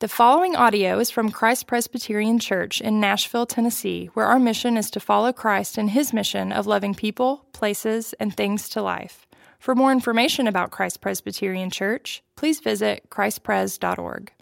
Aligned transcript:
The 0.00 0.08
following 0.08 0.56
audio 0.56 0.98
is 0.98 1.10
from 1.10 1.30
Christ 1.30 1.66
Presbyterian 1.66 2.38
Church 2.38 2.80
in 2.80 3.00
Nashville, 3.00 3.44
Tennessee, 3.44 4.06
where 4.14 4.24
our 4.24 4.38
mission 4.38 4.78
is 4.78 4.90
to 4.92 4.98
follow 4.98 5.30
Christ 5.30 5.76
in 5.76 5.88
his 5.88 6.14
mission 6.14 6.52
of 6.52 6.66
loving 6.66 6.94
people, 6.94 7.44
places, 7.52 8.14
and 8.14 8.34
things 8.34 8.70
to 8.70 8.80
life. 8.80 9.26
For 9.58 9.74
more 9.74 9.92
information 9.92 10.46
about 10.46 10.70
Christ 10.70 11.02
Presbyterian 11.02 11.68
Church, 11.68 12.22
please 12.34 12.60
visit 12.60 13.10
christpres.org. 13.10 14.32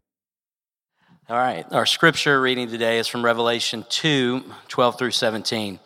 All 1.28 1.36
right, 1.36 1.66
our 1.72 1.86
scripture 1.86 2.40
reading 2.40 2.68
today 2.68 3.00
is 3.00 3.08
from 3.08 3.24
Revelation 3.24 3.84
2 3.88 4.44
12 4.68 4.96
through 4.96 5.10
17. 5.10 5.80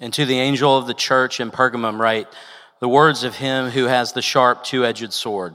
And 0.00 0.12
to 0.14 0.26
the 0.26 0.40
angel 0.40 0.76
of 0.76 0.88
the 0.88 0.94
church 0.94 1.38
in 1.38 1.52
Pergamum, 1.52 2.00
write 2.00 2.26
the 2.80 2.88
words 2.88 3.22
of 3.22 3.36
him 3.36 3.70
who 3.70 3.84
has 3.84 4.14
the 4.14 4.22
sharp 4.22 4.64
two 4.64 4.84
edged 4.84 5.12
sword. 5.12 5.54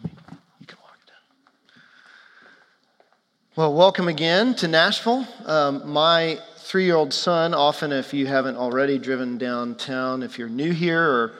Well, 3.53 3.73
welcome 3.73 4.07
again 4.07 4.55
to 4.55 4.69
Nashville. 4.69 5.27
Um, 5.45 5.91
my 5.91 6.39
three 6.59 6.85
year 6.85 6.95
old 6.95 7.13
son, 7.13 7.53
often, 7.53 7.91
if 7.91 8.13
you 8.13 8.25
haven't 8.25 8.55
already 8.55 8.97
driven 8.97 9.37
downtown, 9.37 10.23
if 10.23 10.39
you're 10.39 10.47
new 10.47 10.71
here 10.71 11.03
or 11.03 11.33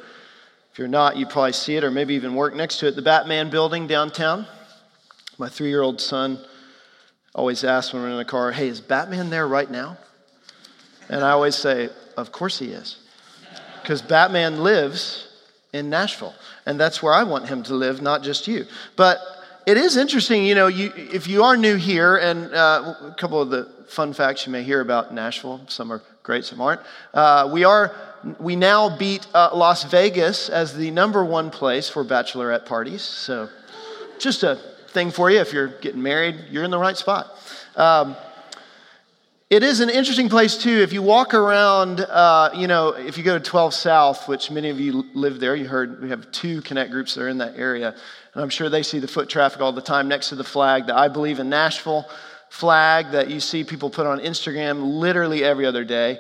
if 0.74 0.78
you're 0.78 0.90
not, 0.90 1.16
you 1.16 1.26
probably 1.26 1.54
see 1.54 1.78
it 1.78 1.86
or 1.86 1.90
maybe 1.90 2.14
even 2.16 2.36
work 2.36 2.54
next 2.54 2.80
to 2.80 2.88
it, 2.88 2.98
the 2.98 3.02
Batman 3.02 3.50
building 3.50 3.88
downtown. 3.88 4.46
My 5.38 5.48
three 5.48 5.70
year 5.70 5.82
old 5.82 6.02
son 6.02 6.38
always 7.34 7.64
asks 7.64 7.94
when 7.94 8.02
we're 8.02 8.10
in 8.10 8.18
the 8.18 8.26
car, 8.26 8.52
Hey, 8.52 8.68
is 8.68 8.82
Batman 8.82 9.30
there 9.30 9.48
right 9.48 9.72
now? 9.72 9.98
And 11.08 11.24
I 11.24 11.30
always 11.30 11.56
say, 11.56 11.88
Of 12.18 12.34
course 12.34 12.60
he 12.60 12.74
is. 12.74 12.98
Because 13.82 14.02
Batman 14.02 14.64
lives 14.64 15.30
in 15.72 15.90
Nashville. 15.90 16.36
And 16.66 16.78
that's 16.78 17.02
where 17.02 17.14
I 17.14 17.24
want 17.24 17.48
him 17.48 17.64
to 17.64 17.74
live, 17.74 18.02
not 18.02 18.22
just 18.22 18.50
you. 18.50 18.66
But 18.98 19.18
it 19.66 19.78
is 19.78 19.98
interesting, 19.98 20.44
you 20.44 20.56
know, 20.56 20.68
you, 20.68 20.92
if 20.96 21.28
you 21.28 21.44
are 21.44 21.56
new 21.56 21.76
here, 21.76 22.18
and 22.18 22.54
uh, 22.54 22.96
a 23.02 23.16
couple 23.18 23.42
of 23.42 23.50
the 23.50 23.70
fun 23.88 24.14
facts 24.14 24.46
you 24.46 24.52
may 24.52 24.64
hear 24.64 24.82
about 24.82 25.14
Nashville, 25.14 25.62
some 25.68 25.92
are 25.92 26.02
great, 26.24 26.46
some 26.46 26.62
aren't. 26.62 26.82
Uh, 27.14 27.50
we 27.52 27.64
are, 27.64 27.96
we 28.40 28.56
now 28.56 28.96
beat 28.98 29.28
uh, 29.34 29.50
Las 29.54 29.84
Vegas 29.84 30.50
as 30.50 30.76
the 30.76 30.90
number 30.92 31.24
one 31.24 31.52
place 31.52 31.90
for 31.90 32.04
bachelorette 32.04 32.66
parties. 32.66 33.02
So, 33.02 33.50
just 34.20 34.44
a 34.44 34.56
thing 34.90 35.12
for 35.12 35.30
you. 35.30 35.40
If 35.40 35.54
you're 35.54 35.68
getting 35.80 36.02
married, 36.02 36.36
you're 36.50 36.64
in 36.64 36.72
the 36.72 36.80
right 36.80 36.98
spot. 36.98 37.32
Um, 37.76 38.16
it 39.52 39.64
is 39.64 39.82
an 39.82 39.90
interesting 39.90 40.30
place 40.30 40.58
too. 40.58 40.80
If 40.82 40.94
you 40.94 41.02
walk 41.02 41.34
around, 41.34 42.00
uh, 42.00 42.52
you 42.56 42.68
know, 42.68 42.90
if 42.90 43.18
you 43.18 43.24
go 43.24 43.38
to 43.38 43.44
12 43.44 43.74
South, 43.74 44.28
which 44.30 44.50
many 44.50 44.70
of 44.70 44.80
you 44.80 45.06
live 45.14 45.42
there, 45.42 45.56
you 45.56 45.68
heard 45.68 46.02
we 46.02 46.10
have 46.10 46.32
two 46.32 46.62
connect 46.62 46.92
groups 46.92 47.16
that 47.16 47.22
are 47.22 47.28
in 47.28 47.40
that 47.40 47.58
area. 47.58 47.96
And 48.34 48.44
I'm 48.44 48.50
sure 48.50 48.70
they 48.70 48.84
see 48.84 49.00
the 49.00 49.08
foot 49.08 49.30
traffic 49.30 49.62
all 49.62 49.74
the 49.74 49.82
time 49.82 50.08
next 50.08 50.30
to 50.30 50.36
the 50.36 50.44
flag, 50.44 50.88
the 50.88 50.96
I 50.96 51.08
Believe 51.08 51.40
in 51.40 51.50
Nashville 51.50 52.06
flag 52.50 53.12
that 53.12 53.30
you 53.30 53.40
see 53.40 53.64
people 53.64 53.90
put 53.90 54.06
on 54.06 54.20
Instagram 54.20 55.00
literally 55.00 55.44
every 55.44 55.66
other 55.66 55.86
day. 55.86 56.20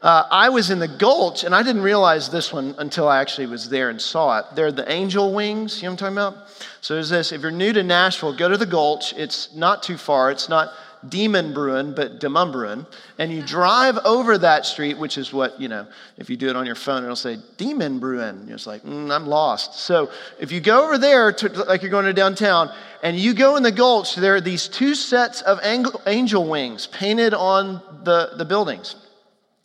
Uh, 0.00 0.24
I 0.30 0.48
was 0.48 0.70
in 0.70 0.78
the 0.78 0.88
Gulch, 0.88 1.42
and 1.42 1.54
I 1.54 1.62
didn't 1.62 1.82
realize 1.82 2.30
this 2.30 2.52
one 2.52 2.74
until 2.78 3.08
I 3.08 3.20
actually 3.20 3.48
was 3.48 3.68
there 3.68 3.90
and 3.90 4.00
saw 4.00 4.38
it. 4.38 4.46
They're 4.54 4.70
the 4.70 4.90
angel 4.90 5.34
wings. 5.34 5.82
You 5.82 5.88
know 5.88 5.92
what 5.92 6.02
I'm 6.02 6.14
talking 6.14 6.36
about? 6.36 6.48
So 6.80 6.94
there's 6.94 7.10
this. 7.10 7.32
If 7.32 7.42
you're 7.42 7.50
new 7.50 7.72
to 7.72 7.82
Nashville, 7.82 8.32
go 8.32 8.48
to 8.48 8.56
the 8.56 8.64
Gulch. 8.64 9.12
It's 9.14 9.52
not 9.54 9.82
too 9.82 9.96
far. 9.96 10.30
It's 10.30 10.48
not 10.48 10.72
Demon 11.08 11.52
Bruin, 11.52 11.94
but 11.94 12.20
Demonbreun, 12.20 12.86
and 13.18 13.32
you 13.32 13.42
drive 13.42 13.98
over 14.04 14.38
that 14.38 14.66
street, 14.66 14.98
which 14.98 15.18
is 15.18 15.32
what, 15.32 15.60
you 15.60 15.68
know, 15.68 15.86
if 16.16 16.30
you 16.30 16.36
do 16.36 16.48
it 16.48 16.56
on 16.56 16.66
your 16.66 16.74
phone, 16.74 17.04
it'll 17.04 17.14
say 17.16 17.38
Demon 17.56 17.98
Bruin. 17.98 18.48
It's 18.50 18.66
like, 18.66 18.82
mm, 18.82 19.14
I'm 19.14 19.26
lost. 19.26 19.74
So 19.80 20.10
if 20.40 20.50
you 20.50 20.60
go 20.60 20.84
over 20.84 20.98
there, 20.98 21.32
to, 21.32 21.48
like 21.64 21.82
you're 21.82 21.90
going 21.90 22.06
to 22.06 22.12
downtown, 22.12 22.72
and 23.02 23.16
you 23.16 23.34
go 23.34 23.56
in 23.56 23.62
the 23.62 23.72
gulch, 23.72 24.16
there 24.16 24.34
are 24.34 24.40
these 24.40 24.68
two 24.68 24.94
sets 24.94 25.42
of 25.42 25.60
angel 25.62 26.48
wings 26.48 26.86
painted 26.88 27.34
on 27.34 27.80
the, 28.04 28.32
the 28.36 28.44
buildings. 28.44 28.96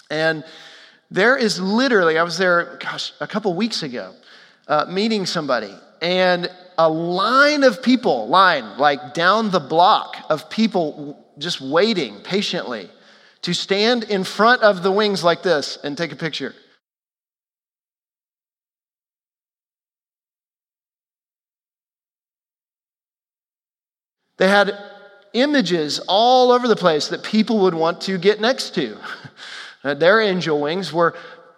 And 0.10 0.44
there 1.10 1.38
is 1.38 1.60
literally, 1.60 2.18
I 2.18 2.24
was 2.24 2.38
there, 2.38 2.78
gosh, 2.80 3.14
a 3.20 3.28
couple 3.28 3.54
weeks 3.56 3.84
ago, 3.84 4.14
uh, 4.68 4.86
meeting 4.90 5.26
somebody, 5.26 5.74
and 6.02 6.50
a 6.78 6.90
line 6.90 7.64
of 7.64 7.82
people, 7.82 8.28
line 8.28 8.78
like 8.78 9.14
down 9.14 9.52
the 9.52 9.60
block 9.60 10.18
of 10.30 10.50
people 10.50 11.24
just 11.38 11.62
waiting 11.62 12.20
patiently 12.22 12.90
to 13.42 13.54
stand 13.54 14.04
in 14.06 14.24
front 14.24 14.62
of 14.62 14.84
the 14.84 14.92
wings 14.92 15.24
like 15.24 15.44
this 15.44 15.78
and 15.84 15.98
take 15.98 16.12
a 16.12 16.16
picture. 16.16 16.56
They 24.38 24.48
had 24.48 24.78
images 25.34 26.00
all 26.08 26.52
over 26.52 26.68
the 26.68 26.76
place 26.76 27.08
that 27.10 27.24
people 27.24 27.60
would 27.60 27.74
want 27.74 28.02
to 28.02 28.18
get 28.18 28.40
next 28.42 28.76
to. 28.76 28.98
Uh, 29.86 29.94
their 29.94 30.22
angel 30.22 30.62
wings 30.62 30.94
were 30.94 31.14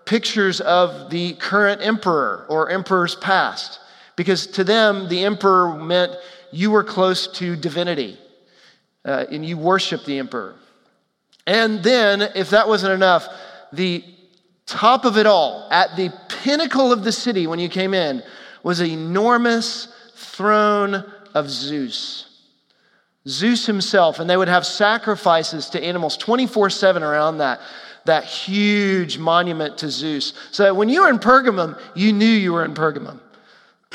pictures 0.06 0.60
of 0.62 1.12
the 1.12 1.34
current 1.34 1.80
emperor 1.82 2.48
or 2.50 2.72
emperors 2.72 3.14
past, 3.14 3.80
because 4.16 4.48
to 4.48 4.64
them, 4.64 5.08
the 5.10 5.24
emperor 5.26 5.76
meant 5.76 6.14
you 6.52 6.72
were 6.72 6.84
close 6.84 7.28
to 7.40 7.56
divinity 7.56 8.18
uh, 9.04 9.26
and 9.32 9.46
you 9.46 9.58
worship 9.58 10.06
the 10.06 10.20
emperor. 10.20 10.56
And 11.48 11.84
then, 11.84 12.22
if 12.22 12.50
that 12.52 12.68
wasn't 12.68 12.94
enough, 12.94 13.28
the 13.72 14.04
top 14.66 15.06
of 15.06 15.18
it 15.18 15.26
all, 15.26 15.68
at 15.72 15.96
the 15.96 16.12
pinnacle 16.30 16.92
of 16.92 17.04
the 17.04 17.12
city 17.12 17.46
when 17.46 17.60
you 17.60 17.70
came 17.70 17.94
in, 17.94 18.24
was 18.64 18.80
an 18.80 18.90
enormous 18.90 19.88
throne 20.16 21.06
of 21.36 21.50
Zeus. 21.50 22.26
Zeus 23.28 23.66
himself, 23.66 24.20
and 24.20 24.30
they 24.30 24.38
would 24.38 24.48
have 24.48 24.66
sacrifices 24.66 25.70
to 25.72 25.84
animals 25.84 26.18
24 26.18 26.70
7 26.70 27.04
around 27.04 27.40
that, 27.40 27.60
that 28.06 28.24
huge 28.24 29.18
monument 29.18 29.78
to 29.80 29.90
Zeus. 29.90 30.34
So 30.52 30.74
when 30.74 30.90
you 30.90 31.02
were 31.02 31.10
in 31.10 31.20
Pergamum, 31.20 31.80
you 31.96 32.14
knew 32.14 32.26
you 32.26 32.54
were 32.54 32.66
in 32.66 32.74
Pergamum. 32.74 33.20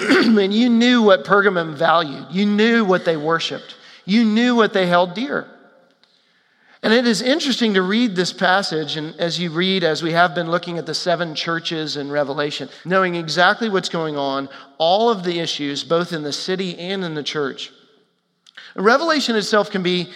and 0.39 0.53
you 0.55 0.69
knew 0.69 1.03
what 1.03 1.25
Pergamum 1.25 1.75
valued, 1.75 2.27
you 2.31 2.47
knew 2.47 2.85
what 2.85 3.05
they 3.05 3.17
worshiped. 3.17 3.77
You 4.05 4.25
knew 4.25 4.57
what 4.57 4.73
they 4.73 4.87
held 4.87 5.15
dear. 5.15 5.47
And 6.83 6.95
it 6.95 7.07
is 7.07 7.21
interesting 7.21 7.75
to 7.75 7.83
read 7.83 8.17
this 8.17 8.33
passage, 8.33 8.97
and 8.97 9.15
as 9.21 9.39
you 9.39 9.51
read, 9.51 9.85
as 9.85 10.03
we 10.03 10.13
have 10.13 10.35
been 10.35 10.51
looking 10.51 10.79
at 10.79 10.87
the 10.87 10.95
seven 10.95 11.35
churches 11.35 11.99
in 11.99 12.11
Revelation, 12.11 12.71
knowing 12.87 13.15
exactly 13.15 13.69
what's 13.69 13.91
going 13.91 14.17
on, 14.17 14.49
all 14.79 15.11
of 15.11 15.23
the 15.23 15.41
issues, 15.41 15.85
both 15.85 16.15
in 16.15 16.23
the 16.23 16.33
city 16.33 16.79
and 16.79 17.05
in 17.05 17.15
the 17.15 17.23
church. 17.23 17.71
Revelation 18.75 19.37
itself 19.37 19.71
can 19.71 19.83
be 19.83 20.09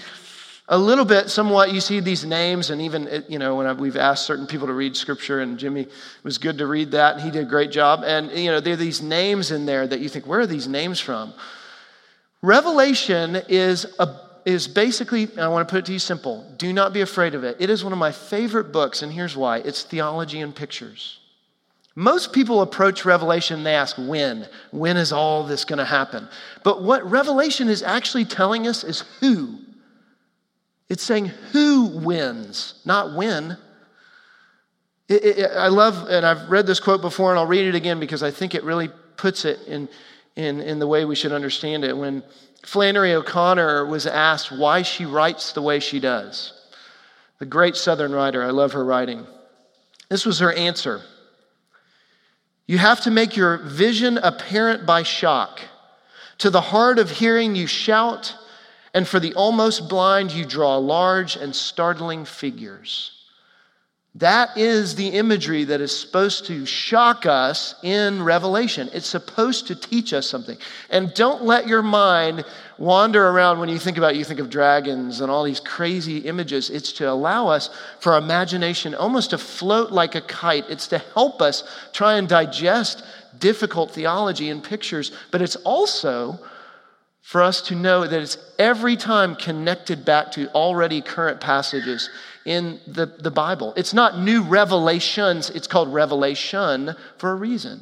a 0.68 0.78
little 0.78 1.04
bit 1.04 1.28
somewhat 1.28 1.72
you 1.72 1.80
see 1.80 2.00
these 2.00 2.24
names 2.24 2.70
and 2.70 2.80
even 2.80 3.24
you 3.28 3.38
know 3.38 3.56
when 3.56 3.76
we've 3.76 3.98
asked 3.98 4.24
certain 4.24 4.46
people 4.46 4.66
to 4.66 4.72
read 4.72 4.96
scripture 4.96 5.40
and 5.40 5.58
jimmy 5.58 5.86
was 6.22 6.38
good 6.38 6.56
to 6.56 6.66
read 6.66 6.90
that 6.92 7.16
and 7.16 7.22
he 7.22 7.30
did 7.30 7.42
a 7.42 7.48
great 7.48 7.70
job 7.70 8.02
and 8.02 8.30
you 8.30 8.50
know 8.50 8.60
there 8.60 8.72
are 8.72 8.76
these 8.76 9.02
names 9.02 9.50
in 9.50 9.66
there 9.66 9.86
that 9.86 10.00
you 10.00 10.08
think 10.08 10.26
where 10.26 10.40
are 10.40 10.46
these 10.46 10.66
names 10.66 10.98
from 10.98 11.34
Revelation 12.44 13.36
is, 13.48 13.86
a, 13.98 14.20
is 14.44 14.68
basically, 14.68 15.30
I 15.38 15.48
want 15.48 15.66
to 15.66 15.72
put 15.72 15.78
it 15.78 15.86
to 15.86 15.94
you 15.94 15.98
simple 15.98 16.46
do 16.58 16.74
not 16.74 16.92
be 16.92 17.00
afraid 17.00 17.34
of 17.34 17.42
it. 17.42 17.56
It 17.58 17.70
is 17.70 17.82
one 17.82 17.94
of 17.94 17.98
my 17.98 18.12
favorite 18.12 18.70
books, 18.70 19.00
and 19.00 19.10
here's 19.10 19.34
why 19.34 19.58
it's 19.58 19.82
theology 19.82 20.40
and 20.42 20.54
pictures. 20.54 21.20
Most 21.94 22.34
people 22.34 22.60
approach 22.60 23.06
Revelation 23.06 23.58
and 23.58 23.66
they 23.66 23.74
ask, 23.74 23.96
when? 23.96 24.46
When 24.72 24.98
is 24.98 25.10
all 25.10 25.44
this 25.44 25.64
going 25.64 25.78
to 25.78 25.86
happen? 25.86 26.28
But 26.64 26.82
what 26.82 27.10
Revelation 27.10 27.70
is 27.70 27.82
actually 27.82 28.26
telling 28.26 28.66
us 28.66 28.84
is 28.84 29.04
who. 29.20 29.60
It's 30.94 31.02
saying 31.02 31.32
who 31.50 31.86
wins, 31.86 32.74
not 32.84 33.16
when. 33.16 33.58
It, 35.08 35.24
it, 35.24 35.50
I 35.50 35.66
love, 35.66 36.08
and 36.08 36.24
I've 36.24 36.48
read 36.48 36.68
this 36.68 36.78
quote 36.78 37.00
before, 37.00 37.30
and 37.30 37.38
I'll 37.40 37.48
read 37.48 37.66
it 37.66 37.74
again 37.74 37.98
because 37.98 38.22
I 38.22 38.30
think 38.30 38.54
it 38.54 38.62
really 38.62 38.88
puts 39.16 39.44
it 39.44 39.58
in, 39.66 39.88
in, 40.36 40.60
in 40.60 40.78
the 40.78 40.86
way 40.86 41.04
we 41.04 41.16
should 41.16 41.32
understand 41.32 41.82
it. 41.82 41.96
When 41.96 42.22
Flannery 42.62 43.12
O'Connor 43.12 43.86
was 43.86 44.06
asked 44.06 44.52
why 44.52 44.82
she 44.82 45.04
writes 45.04 45.52
the 45.52 45.62
way 45.62 45.80
she 45.80 45.98
does, 45.98 46.52
the 47.40 47.46
great 47.46 47.74
Southern 47.74 48.12
writer, 48.12 48.44
I 48.44 48.50
love 48.50 48.74
her 48.74 48.84
writing. 48.84 49.26
This 50.08 50.24
was 50.24 50.38
her 50.38 50.52
answer. 50.52 51.02
You 52.68 52.78
have 52.78 53.00
to 53.00 53.10
make 53.10 53.34
your 53.34 53.56
vision 53.56 54.18
apparent 54.18 54.86
by 54.86 55.02
shock. 55.02 55.60
To 56.38 56.50
the 56.50 56.60
hard 56.60 57.00
of 57.00 57.10
hearing, 57.10 57.56
you 57.56 57.66
shout, 57.66 58.36
and 58.94 59.06
for 59.06 59.18
the 59.18 59.34
almost 59.34 59.88
blind, 59.88 60.32
you 60.32 60.44
draw 60.44 60.76
large 60.76 61.36
and 61.36 61.54
startling 61.54 62.24
figures. 62.24 63.10
That 64.18 64.56
is 64.56 64.94
the 64.94 65.08
imagery 65.08 65.64
that 65.64 65.80
is 65.80 65.98
supposed 65.98 66.46
to 66.46 66.64
shock 66.64 67.26
us 67.26 67.74
in 67.82 68.22
Revelation. 68.22 68.88
It's 68.92 69.08
supposed 69.08 69.66
to 69.66 69.74
teach 69.74 70.12
us 70.12 70.30
something. 70.30 70.56
And 70.88 71.12
don't 71.14 71.42
let 71.42 71.66
your 71.66 71.82
mind 71.82 72.44
wander 72.78 73.26
around 73.26 73.58
when 73.58 73.68
you 73.68 73.80
think 73.80 73.98
about 73.98 74.12
it. 74.12 74.18
You 74.18 74.22
think 74.22 74.38
of 74.38 74.50
dragons 74.50 75.20
and 75.20 75.32
all 75.32 75.42
these 75.42 75.58
crazy 75.58 76.18
images. 76.18 76.70
It's 76.70 76.92
to 76.92 77.10
allow 77.10 77.48
us, 77.48 77.70
for 77.98 78.12
our 78.12 78.20
imagination, 78.20 78.94
almost 78.94 79.30
to 79.30 79.38
float 79.38 79.90
like 79.90 80.14
a 80.14 80.20
kite. 80.20 80.70
It's 80.70 80.86
to 80.88 80.98
help 80.98 81.42
us 81.42 81.64
try 81.92 82.14
and 82.14 82.28
digest 82.28 83.02
difficult 83.40 83.90
theology 83.90 84.48
and 84.48 84.62
pictures. 84.62 85.10
But 85.32 85.42
it's 85.42 85.56
also 85.56 86.38
for 87.24 87.42
us 87.42 87.62
to 87.62 87.74
know 87.74 88.06
that 88.06 88.20
it's 88.20 88.36
every 88.58 88.98
time 88.98 89.34
connected 89.34 90.04
back 90.04 90.30
to 90.30 90.46
already 90.50 91.00
current 91.00 91.40
passages 91.40 92.10
in 92.44 92.78
the, 92.86 93.06
the 93.06 93.30
Bible. 93.30 93.72
It's 93.78 93.94
not 93.94 94.18
new 94.18 94.42
revelations, 94.42 95.48
it's 95.48 95.66
called 95.66 95.90
revelation 95.92 96.94
for 97.16 97.30
a 97.30 97.34
reason. 97.34 97.80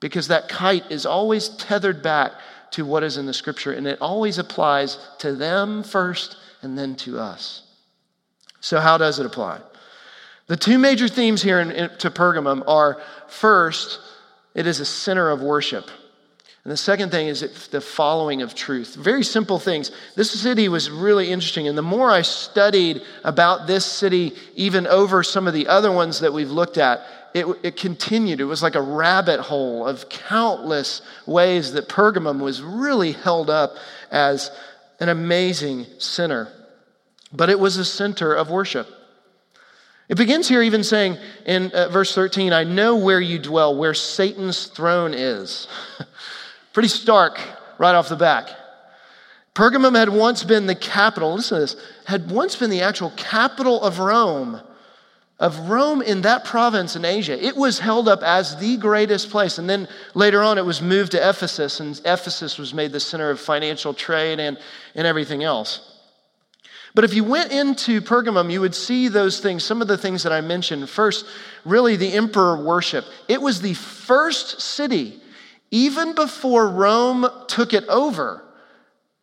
Because 0.00 0.26
that 0.26 0.48
kite 0.48 0.90
is 0.90 1.06
always 1.06 1.50
tethered 1.50 2.02
back 2.02 2.32
to 2.72 2.84
what 2.84 3.04
is 3.04 3.16
in 3.16 3.26
the 3.26 3.32
scripture, 3.32 3.72
and 3.72 3.86
it 3.86 4.00
always 4.00 4.38
applies 4.38 4.98
to 5.20 5.36
them 5.36 5.84
first 5.84 6.36
and 6.60 6.76
then 6.76 6.96
to 6.96 7.16
us. 7.20 7.62
So, 8.58 8.80
how 8.80 8.98
does 8.98 9.20
it 9.20 9.24
apply? 9.24 9.60
The 10.48 10.56
two 10.56 10.78
major 10.78 11.06
themes 11.06 11.42
here 11.42 11.60
in, 11.60 11.70
in, 11.70 11.90
to 11.98 12.10
Pergamum 12.10 12.64
are 12.66 13.00
first, 13.28 14.00
it 14.52 14.66
is 14.66 14.80
a 14.80 14.84
center 14.84 15.30
of 15.30 15.42
worship. 15.42 15.88
And 16.64 16.72
the 16.72 16.78
second 16.78 17.10
thing 17.10 17.28
is 17.28 17.40
the 17.68 17.80
following 17.80 18.40
of 18.40 18.54
truth. 18.54 18.94
Very 18.94 19.22
simple 19.22 19.58
things. 19.58 19.90
This 20.16 20.30
city 20.30 20.70
was 20.70 20.90
really 20.90 21.30
interesting. 21.30 21.68
And 21.68 21.76
the 21.76 21.82
more 21.82 22.10
I 22.10 22.22
studied 22.22 23.02
about 23.22 23.66
this 23.66 23.84
city, 23.84 24.32
even 24.54 24.86
over 24.86 25.22
some 25.22 25.46
of 25.46 25.52
the 25.52 25.68
other 25.68 25.92
ones 25.92 26.20
that 26.20 26.32
we've 26.32 26.50
looked 26.50 26.78
at, 26.78 27.02
it, 27.34 27.44
it 27.62 27.76
continued. 27.76 28.40
It 28.40 28.44
was 28.44 28.62
like 28.62 28.76
a 28.76 28.80
rabbit 28.80 29.40
hole 29.40 29.86
of 29.86 30.08
countless 30.08 31.02
ways 31.26 31.72
that 31.74 31.88
Pergamum 31.88 32.40
was 32.40 32.62
really 32.62 33.12
held 33.12 33.50
up 33.50 33.76
as 34.10 34.50
an 35.00 35.10
amazing 35.10 35.84
center. 35.98 36.48
But 37.30 37.50
it 37.50 37.58
was 37.58 37.76
a 37.76 37.84
center 37.84 38.32
of 38.32 38.48
worship. 38.48 38.88
It 40.08 40.16
begins 40.16 40.48
here 40.48 40.62
even 40.62 40.84
saying 40.84 41.18
in 41.44 41.72
uh, 41.72 41.88
verse 41.88 42.14
13, 42.14 42.54
I 42.54 42.64
know 42.64 42.96
where 42.96 43.20
you 43.20 43.38
dwell, 43.38 43.76
where 43.76 43.94
Satan's 43.94 44.66
throne 44.66 45.12
is. 45.12 45.66
Pretty 46.74 46.88
stark 46.88 47.40
right 47.78 47.94
off 47.94 48.08
the 48.08 48.16
back. 48.16 48.50
Pergamum 49.54 49.96
had 49.96 50.08
once 50.08 50.42
been 50.42 50.66
the 50.66 50.74
capital, 50.74 51.34
listen 51.34 51.56
to 51.56 51.60
this, 51.60 51.76
had 52.04 52.30
once 52.30 52.56
been 52.56 52.70
the 52.70 52.82
actual 52.82 53.12
capital 53.16 53.80
of 53.80 54.00
Rome, 54.00 54.60
of 55.38 55.70
Rome 55.70 56.02
in 56.02 56.22
that 56.22 56.44
province 56.44 56.96
in 56.96 57.04
Asia. 57.04 57.42
It 57.42 57.56
was 57.56 57.78
held 57.78 58.08
up 58.08 58.24
as 58.24 58.56
the 58.56 58.76
greatest 58.76 59.30
place. 59.30 59.58
And 59.58 59.70
then 59.70 59.86
later 60.14 60.42
on, 60.42 60.58
it 60.58 60.66
was 60.66 60.82
moved 60.82 61.12
to 61.12 61.28
Ephesus, 61.28 61.78
and 61.78 62.00
Ephesus 62.04 62.58
was 62.58 62.74
made 62.74 62.90
the 62.90 62.98
center 62.98 63.30
of 63.30 63.38
financial 63.38 63.94
trade 63.94 64.40
and, 64.40 64.58
and 64.96 65.06
everything 65.06 65.44
else. 65.44 65.92
But 66.96 67.04
if 67.04 67.14
you 67.14 67.22
went 67.22 67.52
into 67.52 68.00
Pergamum, 68.00 68.50
you 68.50 68.60
would 68.60 68.74
see 68.74 69.06
those 69.06 69.38
things, 69.38 69.62
some 69.62 69.80
of 69.80 69.86
the 69.86 69.98
things 69.98 70.24
that 70.24 70.32
I 70.32 70.40
mentioned. 70.40 70.88
First, 70.90 71.26
really 71.64 71.94
the 71.94 72.12
emperor 72.12 72.56
worship. 72.56 73.04
It 73.28 73.40
was 73.40 73.60
the 73.60 73.74
first 73.74 74.60
city 74.60 75.20
even 75.74 76.14
before 76.14 76.68
Rome 76.68 77.26
took 77.48 77.72
it 77.72 77.84
over, 77.88 78.44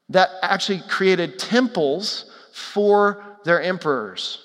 that 0.10 0.32
actually 0.42 0.82
created 0.90 1.40
temples 1.40 2.30
for 2.52 3.24
their 3.46 3.62
emperors. 3.62 4.44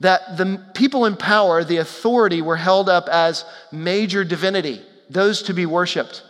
That 0.00 0.36
the 0.36 0.62
people 0.74 1.06
in 1.06 1.16
power, 1.16 1.64
the 1.64 1.78
authority, 1.78 2.42
were 2.42 2.58
held 2.58 2.90
up 2.90 3.08
as 3.08 3.46
major 3.72 4.22
divinity, 4.22 4.82
those 5.08 5.40
to 5.44 5.54
be 5.54 5.64
worshiped. 5.64 6.22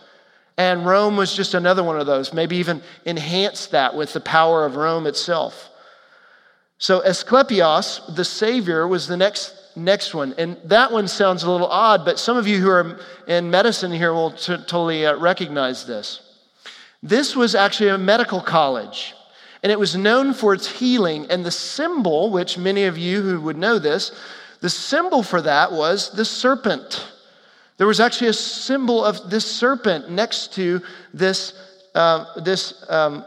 And 0.56 0.86
Rome 0.86 1.16
was 1.16 1.34
just 1.34 1.54
another 1.54 1.82
one 1.82 1.98
of 1.98 2.06
those, 2.06 2.32
maybe 2.32 2.58
even 2.58 2.80
enhanced 3.04 3.72
that 3.72 3.96
with 3.96 4.12
the 4.12 4.20
power 4.20 4.64
of 4.64 4.76
Rome 4.76 5.08
itself. 5.08 5.70
So 6.78 7.02
Asclepius, 7.02 8.00
the 8.14 8.24
Savior, 8.24 8.86
was 8.86 9.08
the 9.08 9.16
next 9.16 9.56
next 9.76 10.14
one. 10.14 10.34
And 10.38 10.56
that 10.64 10.92
one 10.92 11.08
sounds 11.08 11.42
a 11.42 11.50
little 11.50 11.66
odd, 11.66 12.04
but 12.04 12.18
some 12.18 12.36
of 12.36 12.46
you 12.46 12.60
who 12.60 12.70
are 12.70 12.98
in 13.26 13.50
medicine 13.50 13.92
here 13.92 14.12
will 14.12 14.30
t- 14.30 14.56
totally 14.56 15.06
uh, 15.06 15.16
recognize 15.16 15.86
this. 15.86 16.20
This 17.02 17.36
was 17.36 17.54
actually 17.54 17.90
a 17.90 17.98
medical 17.98 18.40
college, 18.40 19.14
and 19.62 19.70
it 19.70 19.78
was 19.78 19.96
known 19.96 20.32
for 20.32 20.54
its 20.54 20.66
healing. 20.66 21.26
And 21.30 21.44
the 21.44 21.50
symbol, 21.50 22.30
which 22.30 22.56
many 22.56 22.84
of 22.84 22.96
you 22.96 23.22
who 23.22 23.40
would 23.42 23.58
know 23.58 23.78
this, 23.78 24.12
the 24.60 24.70
symbol 24.70 25.22
for 25.22 25.42
that 25.42 25.72
was 25.72 26.10
the 26.10 26.24
serpent. 26.24 27.06
There 27.76 27.86
was 27.86 28.00
actually 28.00 28.28
a 28.28 28.34
symbol 28.34 29.04
of 29.04 29.28
this 29.28 29.44
serpent 29.44 30.10
next 30.10 30.54
to 30.54 30.80
this, 31.12 31.52
uh, 31.94 32.40
this 32.40 32.84
um, 32.88 33.24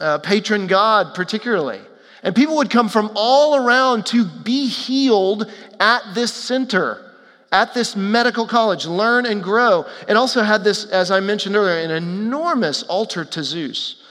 uh, 0.00 0.18
patron 0.18 0.66
god, 0.66 1.14
particularly. 1.14 1.80
And 2.22 2.34
people 2.34 2.56
would 2.56 2.70
come 2.70 2.88
from 2.88 3.10
all 3.14 3.56
around 3.56 4.06
to 4.06 4.24
be 4.24 4.68
healed 4.68 5.50
at 5.78 6.02
this 6.14 6.32
center, 6.32 7.12
at 7.52 7.74
this 7.74 7.94
medical 7.94 8.46
college, 8.46 8.86
learn 8.86 9.26
and 9.26 9.42
grow. 9.42 9.86
And 10.08 10.18
also 10.18 10.42
had 10.42 10.64
this, 10.64 10.84
as 10.86 11.10
I 11.10 11.20
mentioned 11.20 11.56
earlier, 11.56 11.78
an 11.78 11.90
enormous 11.90 12.82
altar 12.82 13.24
to 13.24 13.44
Zeus. 13.44 14.02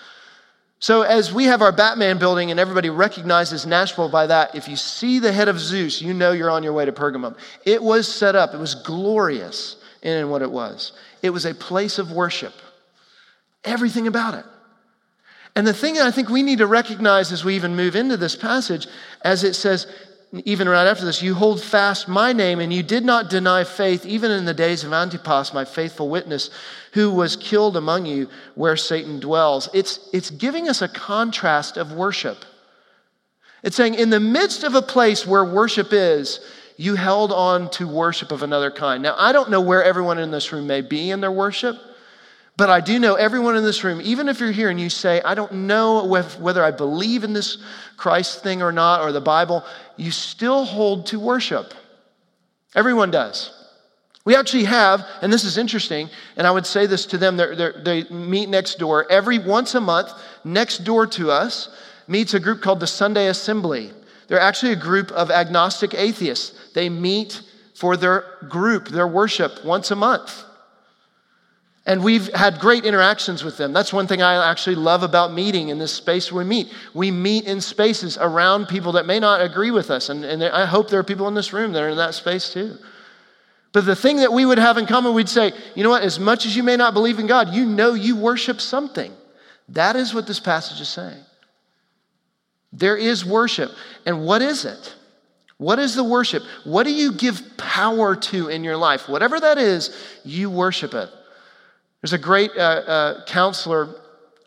So, 0.80 1.01
as 1.01 1.33
we 1.33 1.45
have 1.45 1.63
our 1.63 1.71
Batman 1.71 2.19
building 2.19 2.51
and 2.51 2.59
everybody 2.59 2.92
recognizes 2.92 3.65
Nashville 3.65 4.10
by 4.10 4.27
that, 4.27 4.53
if 4.53 4.68
you 4.68 4.75
see 4.75 5.18
the 5.18 5.31
head 5.31 5.48
of 5.48 5.60
Zeus, 5.60 6.03
you 6.03 6.13
know 6.13 6.33
you're 6.33 6.51
on 6.51 6.62
your 6.62 6.74
way 6.74 6.86
to 6.86 6.92
Pergamum. 6.92 7.36
It 7.65 7.81
was 7.81 8.07
set 8.07 8.36
up, 8.36 8.53
it 8.53 8.60
was 8.60 8.75
glorious 8.75 9.77
in 10.03 10.29
what 10.29 10.43
it 10.43 10.51
was. 10.51 10.91
It 11.24 11.31
was 11.31 11.46
a 11.46 11.55
place 11.55 11.98
of 11.98 12.12
worship. 12.12 12.53
Everything 13.63 14.05
about 14.05 14.36
it. 14.36 14.46
And 15.57 15.65
the 15.65 15.73
thing 15.73 15.95
that 15.95 16.05
I 16.05 16.11
think 16.11 16.29
we 16.29 16.43
need 16.43 16.59
to 16.59 16.67
recognize 16.67 17.31
as 17.31 17.43
we 17.43 17.55
even 17.55 17.75
move 17.75 17.95
into 17.95 18.15
this 18.15 18.35
passage, 18.35 18.85
as 19.23 19.43
it 19.43 19.55
says, 19.55 19.87
even 20.45 20.69
right 20.69 20.85
after 20.85 21.03
this, 21.03 21.23
you 21.23 21.33
hold 21.33 21.63
fast 21.63 22.07
my 22.07 22.31
name, 22.31 22.59
and 22.59 22.71
you 22.71 22.83
did 22.83 23.03
not 23.03 23.31
deny 23.31 23.63
faith, 23.63 24.05
even 24.05 24.29
in 24.29 24.45
the 24.45 24.53
days 24.53 24.83
of 24.83 24.93
Antipas, 24.93 25.55
my 25.55 25.65
faithful 25.65 26.09
witness, 26.09 26.51
who 26.93 27.09
was 27.09 27.35
killed 27.35 27.75
among 27.75 28.05
you 28.05 28.29
where 28.53 28.77
Satan 28.77 29.19
dwells. 29.19 29.67
It's, 29.73 30.07
it's 30.13 30.29
giving 30.29 30.69
us 30.69 30.83
a 30.83 30.87
contrast 30.87 31.75
of 31.75 31.91
worship. 31.91 32.45
It's 33.63 33.75
saying, 33.75 33.95
in 33.95 34.11
the 34.11 34.19
midst 34.19 34.63
of 34.63 34.75
a 34.75 34.81
place 34.83 35.25
where 35.25 35.43
worship 35.43 35.87
is, 35.91 36.39
you 36.75 36.93
held 36.93 37.31
on 37.31 37.71
to 37.71 37.87
worship 37.87 38.31
of 38.31 38.43
another 38.43 38.69
kind. 38.69 39.01
Now, 39.01 39.15
I 39.17 39.31
don't 39.31 39.49
know 39.49 39.61
where 39.61 39.83
everyone 39.83 40.19
in 40.19 40.29
this 40.29 40.53
room 40.53 40.67
may 40.67 40.81
be 40.81 41.09
in 41.09 41.19
their 41.19 41.31
worship. 41.31 41.77
But 42.57 42.71
I 42.71 42.81
do 42.81 42.97
know 42.97 43.13
everyone 43.13 43.55
in 43.55 43.63
this 43.63 43.83
room, 43.83 44.01
even 44.03 44.27
if 44.27 44.39
you're 44.39 44.51
here 44.51 44.71
and 44.71 44.81
you 44.81 44.89
say, 44.89 45.21
I 45.21 45.35
don't 45.35 45.53
know 45.53 46.03
whether 46.05 46.63
I 46.63 46.71
believe 46.71 47.23
in 47.23 47.31
this 47.31 47.59
Christ 47.97 48.41
thing 48.41 48.63
or 48.63 48.71
not, 48.71 49.01
or 49.01 49.11
the 49.11 49.21
Bible, 49.21 49.63
you 49.95 50.09
still 50.09 50.65
hold 50.65 51.05
to 51.07 51.19
worship. 51.19 51.75
Everyone 52.75 53.11
does. 53.11 53.53
We 54.25 54.35
actually 54.35 54.63
have, 54.65 55.05
and 55.21 55.31
this 55.31 55.43
is 55.43 55.57
interesting, 55.57 56.09
and 56.35 56.47
I 56.47 56.51
would 56.51 56.65
say 56.65 56.87
this 56.87 57.05
to 57.07 57.17
them, 57.19 57.37
they're, 57.37 57.55
they're, 57.55 57.81
they 57.83 58.03
meet 58.09 58.49
next 58.49 58.79
door. 58.79 59.09
Every 59.09 59.37
once 59.37 59.75
a 59.75 59.79
month, 59.79 60.11
next 60.43 60.79
door 60.79 61.05
to 61.07 61.29
us, 61.29 61.69
meets 62.07 62.33
a 62.33 62.39
group 62.39 62.61
called 62.61 62.79
the 62.79 62.87
Sunday 62.87 63.27
Assembly. 63.27 63.91
They're 64.27 64.39
actually 64.39 64.73
a 64.73 64.77
group 64.77 65.11
of 65.11 65.29
agnostic 65.29 65.93
atheists. 65.93 66.73
They 66.73 66.89
meet 66.89 67.41
for 67.75 67.95
their 67.95 68.25
group, 68.49 68.89
their 68.89 69.07
worship, 69.07 69.63
once 69.63 69.91
a 69.91 69.95
month. 69.95 70.43
And 71.88 72.03
we've 72.03 72.32
had 72.34 72.60
great 72.60 72.84
interactions 72.84 73.46
with 73.46 73.56
them. 73.56 73.72
That's 73.72 73.94
one 73.94 74.08
thing 74.08 74.22
I 74.22 74.51
actually 74.51 74.75
love 74.75 75.03
about 75.03 75.32
meeting 75.32 75.70
in 75.70 75.79
this 75.79 75.94
space 75.94 76.34
we 76.34 76.44
meet. 76.44 76.67
We 76.94 77.12
meet 77.12 77.46
in 77.46 77.62
spaces 77.62 78.17
around 78.17 78.67
people 78.67 78.91
that 78.91 79.06
may 79.06 79.22
not 79.22 79.41
agree 79.41 79.72
with 79.72 79.89
us. 79.89 80.10
And, 80.10 80.25
and 80.25 80.44
I 80.44 80.65
hope 80.65 80.89
there 80.89 81.00
are 81.00 81.03
people 81.06 81.29
in 81.29 81.34
this 81.34 81.53
room 81.53 81.72
that 81.72 81.82
are 81.82 81.88
in 81.88 81.98
that 81.98 82.13
space 82.13 82.51
too. 82.51 82.75
But 83.72 83.86
the 83.86 83.96
thing 83.96 84.17
that 84.17 84.34
we 84.34 84.46
would 84.46 84.58
have 84.58 84.77
in 84.77 84.86
common, 84.86 85.13
we'd 85.13 85.29
say, 85.29 85.53
you 85.75 85.84
know 85.84 85.89
what, 85.89 86.03
as 86.03 86.20
much 86.20 86.46
as 86.46 86.58
you 86.58 86.63
may 86.63 86.75
not 86.75 86.94
believe 86.94 87.20
in 87.20 87.27
God, 87.27 87.53
you 87.53 87.65
know 87.65 87.94
you 87.94 88.17
worship 88.17 88.60
something. 88.60 89.13
That 89.70 89.96
is 89.96 90.13
what 90.13 90.27
this 90.27 90.41
passage 90.41 90.82
is 90.82 90.89
saying. 90.89 91.24
There 92.74 92.98
is 92.98 93.24
worship. 93.24 93.72
And 94.06 94.25
what 94.25 94.41
is 94.41 94.65
it? 94.65 94.94
What 95.58 95.79
is 95.79 95.96
the 95.96 96.03
worship? 96.03 96.44
What 96.65 96.84
do 96.84 96.91
you 96.91 97.13
give 97.13 97.41
power 97.58 98.13
to 98.13 98.50
in 98.50 98.65
your 98.65 98.77
life? 98.77 99.08
Whatever 99.08 99.39
that 99.39 99.58
is, 99.58 99.96
you 100.25 100.50
worship 100.50 100.94
it. 100.94 101.10
There's 102.07 102.21
a 102.21 102.23
great 102.23 102.51
uh, 102.55 102.61
uh, 102.61 103.25
counselor, 103.25 103.89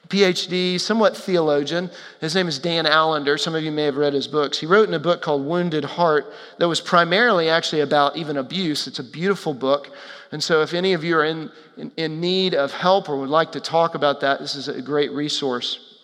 PhD, 0.09 0.81
somewhat 0.81 1.15
theologian. 1.15 1.91
His 2.23 2.35
name 2.35 2.49
is 2.49 2.59
Dan 2.59 2.87
Allender. 2.87 3.37
Some 3.37 3.55
of 3.55 3.63
you 3.63 3.71
may 3.71 3.83
have 3.83 3.99
read 3.99 4.15
his 4.15 4.27
books. 4.27 4.59
He 4.59 4.65
wrote 4.65 4.89
in 4.89 4.95
a 4.95 4.99
book 4.99 5.21
called 5.21 5.45
Wounded 5.45 5.85
Heart 5.85 6.33
that 6.57 6.67
was 6.67 6.81
primarily 6.81 7.51
actually 7.51 7.83
about 7.83 8.17
even 8.17 8.39
abuse. 8.39 8.87
It's 8.87 8.99
a 8.99 9.05
beautiful 9.05 9.53
book. 9.53 9.91
And 10.33 10.43
so, 10.43 10.63
if 10.63 10.73
any 10.73 10.95
of 10.95 11.05
you 11.05 11.19
are 11.19 11.25
in, 11.27 11.51
in, 11.77 11.93
in 11.99 12.19
need 12.19 12.55
of 12.55 12.73
help 12.73 13.11
or 13.11 13.19
would 13.19 13.29
like 13.29 13.53
to 13.53 13.61
talk 13.61 13.95
about 13.95 14.23
that, 14.23 14.41
this 14.41 14.55
is 14.55 14.69
a 14.69 14.81
great 14.81 15.13
resource 15.13 15.99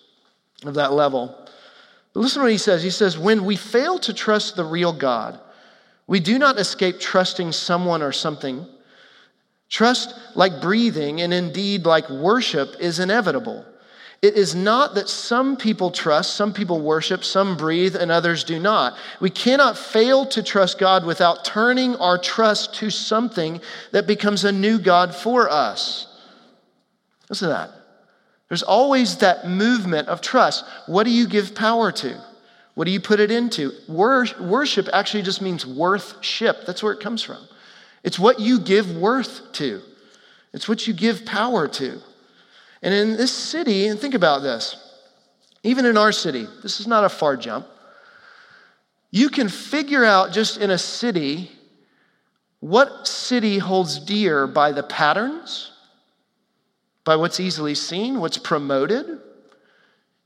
of 0.66 0.74
that 0.74 0.92
level. 0.92 1.34
But 2.12 2.20
listen 2.20 2.40
to 2.40 2.44
what 2.44 2.52
he 2.52 2.58
says. 2.58 2.82
He 2.82 2.90
says, 2.90 3.16
When 3.18 3.46
we 3.46 3.56
fail 3.56 3.98
to 4.00 4.12
trust 4.12 4.56
the 4.56 4.64
real 4.66 4.92
God, 4.92 5.40
we 6.06 6.20
do 6.20 6.38
not 6.38 6.58
escape 6.58 7.00
trusting 7.00 7.52
someone 7.52 8.02
or 8.02 8.12
something. 8.12 8.66
Trust, 9.68 10.14
like 10.34 10.60
breathing, 10.60 11.20
and 11.20 11.34
indeed 11.34 11.86
like 11.86 12.08
worship, 12.08 12.76
is 12.78 12.98
inevitable. 13.00 13.64
It 14.22 14.34
is 14.34 14.54
not 14.54 14.94
that 14.94 15.08
some 15.08 15.56
people 15.56 15.90
trust, 15.90 16.34
some 16.34 16.52
people 16.52 16.80
worship, 16.80 17.22
some 17.22 17.56
breathe, 17.56 17.96
and 17.96 18.10
others 18.10 18.44
do 18.44 18.58
not. 18.58 18.96
We 19.20 19.28
cannot 19.28 19.76
fail 19.76 20.24
to 20.26 20.42
trust 20.42 20.78
God 20.78 21.04
without 21.04 21.44
turning 21.44 21.96
our 21.96 22.16
trust 22.16 22.74
to 22.76 22.90
something 22.90 23.60
that 23.92 24.06
becomes 24.06 24.44
a 24.44 24.52
new 24.52 24.78
God 24.78 25.14
for 25.14 25.50
us. 25.50 26.06
Listen 27.28 27.48
to 27.48 27.54
that. 27.54 27.70
There's 28.48 28.62
always 28.62 29.18
that 29.18 29.48
movement 29.48 30.08
of 30.08 30.20
trust. 30.20 30.64
What 30.86 31.04
do 31.04 31.10
you 31.10 31.26
give 31.26 31.54
power 31.54 31.90
to? 31.92 32.18
What 32.74 32.84
do 32.84 32.92
you 32.92 33.00
put 33.00 33.20
it 33.20 33.30
into? 33.30 33.72
Worship 33.88 34.88
actually 34.92 35.24
just 35.24 35.42
means 35.42 35.66
worth 35.66 36.22
ship. 36.24 36.58
That's 36.66 36.82
where 36.82 36.92
it 36.92 37.00
comes 37.00 37.22
from. 37.22 37.46
It's 38.06 38.18
what 38.18 38.40
you 38.40 38.60
give 38.60 38.96
worth 38.96 39.52
to, 39.54 39.82
it's 40.54 40.68
what 40.68 40.86
you 40.86 40.94
give 40.94 41.26
power 41.26 41.68
to. 41.68 42.00
And 42.82 42.94
in 42.94 43.16
this 43.16 43.32
city, 43.32 43.88
and 43.88 43.98
think 43.98 44.14
about 44.14 44.42
this, 44.42 44.76
even 45.62 45.84
in 45.84 45.98
our 45.98 46.12
city, 46.12 46.46
this 46.62 46.78
is 46.78 46.86
not 46.86 47.04
a 47.04 47.08
far 47.08 47.36
jump. 47.36 47.66
You 49.10 49.28
can 49.28 49.48
figure 49.48 50.04
out 50.04 50.32
just 50.32 50.58
in 50.58 50.70
a 50.70 50.78
city 50.78 51.50
what 52.60 53.08
city 53.08 53.58
holds 53.58 53.98
dear 53.98 54.46
by 54.46 54.72
the 54.72 54.82
patterns 54.82 55.72
by 57.06 57.16
what's 57.16 57.40
easily 57.40 57.74
seen, 57.74 58.20
what's 58.20 58.36
promoted. 58.36 59.20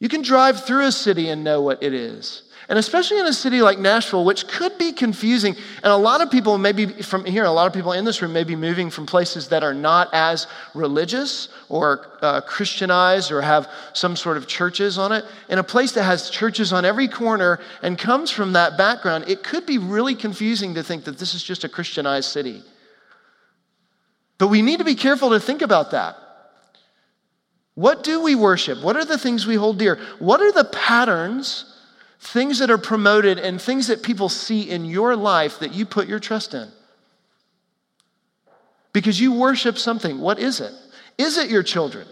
You 0.00 0.08
can 0.08 0.22
drive 0.22 0.64
through 0.64 0.86
a 0.86 0.92
city 0.92 1.28
and 1.28 1.44
know 1.44 1.60
what 1.60 1.82
it 1.82 1.94
is. 1.94 2.42
And 2.70 2.78
especially 2.78 3.18
in 3.18 3.26
a 3.26 3.32
city 3.32 3.62
like 3.62 3.80
Nashville, 3.80 4.24
which 4.24 4.46
could 4.46 4.78
be 4.78 4.92
confusing. 4.92 5.56
And 5.82 5.92
a 5.92 5.96
lot 5.96 6.20
of 6.20 6.30
people, 6.30 6.56
maybe 6.56 6.86
from 6.86 7.24
here, 7.24 7.44
a 7.44 7.50
lot 7.50 7.66
of 7.66 7.72
people 7.72 7.92
in 7.92 8.04
this 8.04 8.22
room 8.22 8.32
may 8.32 8.44
be 8.44 8.54
moving 8.54 8.90
from 8.90 9.06
places 9.06 9.48
that 9.48 9.64
are 9.64 9.74
not 9.74 10.08
as 10.12 10.46
religious 10.72 11.48
or 11.68 12.06
uh, 12.22 12.40
Christianized 12.42 13.32
or 13.32 13.42
have 13.42 13.68
some 13.92 14.14
sort 14.14 14.36
of 14.36 14.46
churches 14.46 14.98
on 14.98 15.10
it. 15.10 15.24
In 15.48 15.58
a 15.58 15.64
place 15.64 15.92
that 15.92 16.04
has 16.04 16.30
churches 16.30 16.72
on 16.72 16.84
every 16.84 17.08
corner 17.08 17.58
and 17.82 17.98
comes 17.98 18.30
from 18.30 18.52
that 18.52 18.78
background, 18.78 19.24
it 19.26 19.42
could 19.42 19.66
be 19.66 19.78
really 19.78 20.14
confusing 20.14 20.74
to 20.74 20.82
think 20.84 21.04
that 21.04 21.18
this 21.18 21.34
is 21.34 21.42
just 21.42 21.64
a 21.64 21.68
Christianized 21.68 22.30
city. 22.30 22.62
But 24.38 24.46
we 24.46 24.62
need 24.62 24.78
to 24.78 24.84
be 24.84 24.94
careful 24.94 25.30
to 25.30 25.40
think 25.40 25.60
about 25.60 25.90
that. 25.90 26.16
What 27.80 28.04
do 28.04 28.22
we 28.22 28.34
worship? 28.34 28.82
What 28.82 28.98
are 28.98 29.06
the 29.06 29.16
things 29.16 29.46
we 29.46 29.54
hold 29.54 29.78
dear? 29.78 29.98
What 30.18 30.42
are 30.42 30.52
the 30.52 30.66
patterns, 30.66 31.64
things 32.18 32.58
that 32.58 32.70
are 32.70 32.76
promoted, 32.76 33.38
and 33.38 33.58
things 33.58 33.86
that 33.86 34.02
people 34.02 34.28
see 34.28 34.68
in 34.68 34.84
your 34.84 35.16
life 35.16 35.60
that 35.60 35.72
you 35.72 35.86
put 35.86 36.06
your 36.06 36.18
trust 36.18 36.52
in? 36.52 36.68
Because 38.92 39.18
you 39.18 39.32
worship 39.32 39.78
something. 39.78 40.20
What 40.20 40.38
is 40.38 40.60
it? 40.60 40.74
Is 41.16 41.38
it 41.38 41.48
your 41.48 41.62
children? 41.62 42.06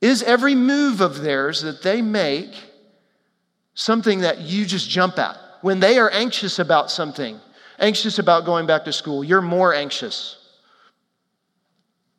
Is 0.00 0.22
every 0.22 0.54
move 0.54 1.00
of 1.00 1.22
theirs 1.22 1.62
that 1.62 1.82
they 1.82 2.00
make 2.00 2.54
something 3.74 4.20
that 4.20 4.38
you 4.38 4.66
just 4.66 4.88
jump 4.88 5.18
at? 5.18 5.36
When 5.62 5.80
they 5.80 5.98
are 5.98 6.10
anxious 6.10 6.60
about 6.60 6.92
something, 6.92 7.40
anxious 7.80 8.20
about 8.20 8.44
going 8.44 8.68
back 8.68 8.84
to 8.84 8.92
school, 8.92 9.24
you're 9.24 9.42
more 9.42 9.74
anxious 9.74 10.43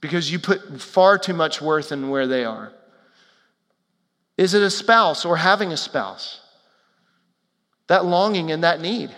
because 0.05 0.31
you 0.31 0.37
put 0.37 0.79
far 0.79 1.17
too 1.17 1.33
much 1.33 1.61
worth 1.61 1.91
in 1.91 2.09
where 2.09 2.27
they 2.27 2.45
are? 2.45 2.71
Is 4.37 4.53
it 4.53 4.61
a 4.61 4.69
spouse 4.69 5.25
or 5.25 5.35
having 5.35 5.71
a 5.71 5.77
spouse? 5.77 6.41
That 7.87 8.05
longing 8.05 8.51
and 8.51 8.63
that 8.63 8.79
need 8.79 9.09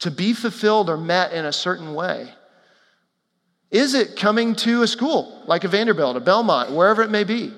to 0.00 0.10
be 0.10 0.34
fulfilled 0.34 0.90
or 0.90 0.98
met 0.98 1.32
in 1.32 1.46
a 1.46 1.52
certain 1.52 1.94
way? 1.94 2.28
Is 3.70 3.94
it 3.94 4.14
coming 4.14 4.54
to 4.56 4.82
a 4.82 4.86
school 4.86 5.42
like 5.46 5.64
a 5.64 5.68
Vanderbilt, 5.68 6.16
a 6.16 6.20
Belmont, 6.20 6.70
wherever 6.70 7.02
it 7.02 7.10
may 7.10 7.24
be 7.24 7.54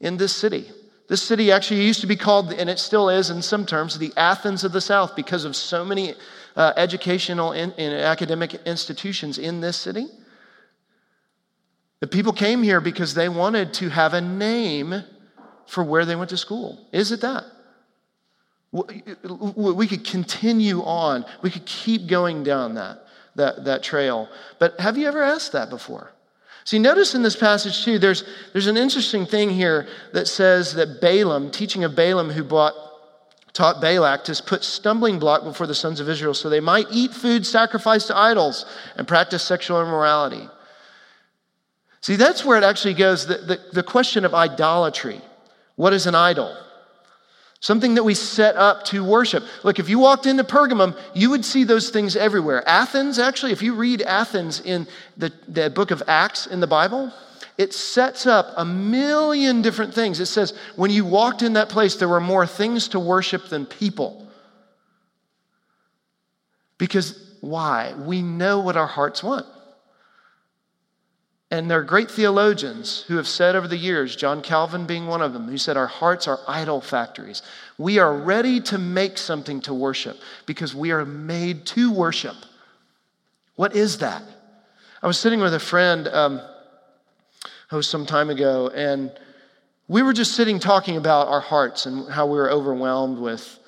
in 0.00 0.16
this 0.16 0.34
city? 0.34 0.70
This 1.08 1.22
city 1.22 1.50
actually 1.50 1.82
used 1.82 2.00
to 2.02 2.06
be 2.06 2.16
called, 2.16 2.52
and 2.52 2.70
it 2.70 2.78
still 2.78 3.08
is 3.08 3.30
in 3.30 3.42
some 3.42 3.66
terms, 3.66 3.98
the 3.98 4.12
Athens 4.16 4.62
of 4.62 4.70
the 4.70 4.80
South 4.80 5.16
because 5.16 5.44
of 5.44 5.56
so 5.56 5.84
many 5.84 6.14
uh, 6.54 6.72
educational 6.76 7.50
and 7.50 7.72
academic 7.78 8.54
institutions 8.66 9.38
in 9.38 9.60
this 9.60 9.76
city. 9.76 10.06
The 12.00 12.06
people 12.06 12.32
came 12.32 12.62
here 12.62 12.80
because 12.80 13.14
they 13.14 13.28
wanted 13.28 13.72
to 13.74 13.88
have 13.88 14.12
a 14.14 14.20
name 14.20 15.02
for 15.66 15.82
where 15.82 16.04
they 16.04 16.16
went 16.16 16.30
to 16.30 16.36
school. 16.36 16.86
Is 16.92 17.12
it 17.12 17.20
that? 17.22 17.44
We 18.72 19.86
could 19.86 20.04
continue 20.04 20.82
on. 20.82 21.24
We 21.42 21.50
could 21.50 21.64
keep 21.64 22.06
going 22.06 22.42
down 22.42 22.74
that, 22.74 23.06
that, 23.36 23.64
that 23.64 23.82
trail. 23.82 24.28
But 24.58 24.78
have 24.80 24.98
you 24.98 25.06
ever 25.06 25.22
asked 25.22 25.52
that 25.52 25.70
before? 25.70 26.12
See, 26.64 26.78
notice 26.78 27.14
in 27.14 27.22
this 27.22 27.36
passage 27.36 27.84
too, 27.84 27.98
there's, 27.98 28.24
there's 28.52 28.66
an 28.66 28.76
interesting 28.76 29.24
thing 29.24 29.50
here 29.50 29.86
that 30.12 30.26
says 30.26 30.74
that 30.74 31.00
Balaam, 31.00 31.50
teaching 31.50 31.84
of 31.84 31.94
Balaam, 31.94 32.28
who 32.28 32.42
brought, 32.42 32.74
taught 33.52 33.80
Balak 33.80 34.24
to 34.24 34.42
put 34.42 34.64
stumbling 34.64 35.18
block 35.18 35.44
before 35.44 35.68
the 35.68 35.74
sons 35.74 36.00
of 36.00 36.08
Israel 36.08 36.34
so 36.34 36.50
they 36.50 36.60
might 36.60 36.86
eat 36.90 37.14
food 37.14 37.46
sacrificed 37.46 38.08
to 38.08 38.16
idols 38.16 38.66
and 38.96 39.08
practice 39.08 39.44
sexual 39.44 39.80
immorality. 39.80 40.48
See, 42.06 42.14
that's 42.14 42.44
where 42.44 42.56
it 42.56 42.62
actually 42.62 42.94
goes 42.94 43.26
the, 43.26 43.38
the, 43.38 43.60
the 43.72 43.82
question 43.82 44.24
of 44.24 44.32
idolatry. 44.32 45.20
What 45.74 45.92
is 45.92 46.06
an 46.06 46.14
idol? 46.14 46.56
Something 47.58 47.96
that 47.96 48.04
we 48.04 48.14
set 48.14 48.54
up 48.54 48.84
to 48.84 49.02
worship. 49.02 49.42
Look, 49.64 49.80
if 49.80 49.88
you 49.88 49.98
walked 49.98 50.24
into 50.24 50.44
Pergamum, 50.44 50.96
you 51.14 51.30
would 51.30 51.44
see 51.44 51.64
those 51.64 51.90
things 51.90 52.14
everywhere. 52.14 52.62
Athens, 52.68 53.18
actually, 53.18 53.50
if 53.50 53.60
you 53.60 53.74
read 53.74 54.02
Athens 54.02 54.60
in 54.60 54.86
the, 55.16 55.32
the 55.48 55.68
book 55.68 55.90
of 55.90 56.00
Acts 56.06 56.46
in 56.46 56.60
the 56.60 56.68
Bible, 56.68 57.12
it 57.58 57.74
sets 57.74 58.24
up 58.24 58.52
a 58.56 58.64
million 58.64 59.60
different 59.60 59.92
things. 59.92 60.20
It 60.20 60.26
says, 60.26 60.56
when 60.76 60.92
you 60.92 61.04
walked 61.04 61.42
in 61.42 61.54
that 61.54 61.70
place, 61.70 61.96
there 61.96 62.08
were 62.08 62.20
more 62.20 62.46
things 62.46 62.86
to 62.90 63.00
worship 63.00 63.48
than 63.48 63.66
people. 63.66 64.28
Because 66.78 67.36
why? 67.40 67.94
We 67.98 68.22
know 68.22 68.60
what 68.60 68.76
our 68.76 68.86
hearts 68.86 69.24
want. 69.24 69.46
And 71.56 71.70
there 71.70 71.80
are 71.80 71.84
great 71.84 72.10
theologians 72.10 73.06
who 73.08 73.16
have 73.16 73.26
said 73.26 73.56
over 73.56 73.66
the 73.66 73.78
years, 73.78 74.14
John 74.14 74.42
Calvin 74.42 74.84
being 74.84 75.06
one 75.06 75.22
of 75.22 75.32
them, 75.32 75.48
who 75.48 75.56
said, 75.56 75.78
Our 75.78 75.86
hearts 75.86 76.28
are 76.28 76.38
idol 76.46 76.82
factories. 76.82 77.40
We 77.78 77.98
are 77.98 78.14
ready 78.14 78.60
to 78.60 78.76
make 78.76 79.16
something 79.16 79.62
to 79.62 79.72
worship 79.72 80.18
because 80.44 80.74
we 80.74 80.90
are 80.90 81.06
made 81.06 81.64
to 81.68 81.90
worship. 81.90 82.36
What 83.54 83.74
is 83.74 83.96
that? 83.98 84.22
I 85.02 85.06
was 85.06 85.18
sitting 85.18 85.40
with 85.40 85.54
a 85.54 85.58
friend 85.58 86.06
um, 86.08 86.42
oh, 87.72 87.80
some 87.80 88.04
time 88.04 88.28
ago, 88.28 88.68
and 88.68 89.10
we 89.88 90.02
were 90.02 90.12
just 90.12 90.32
sitting 90.32 90.58
talking 90.58 90.98
about 90.98 91.28
our 91.28 91.40
hearts 91.40 91.86
and 91.86 92.06
how 92.12 92.26
we 92.26 92.36
were 92.36 92.50
overwhelmed 92.50 93.18
with 93.18 93.58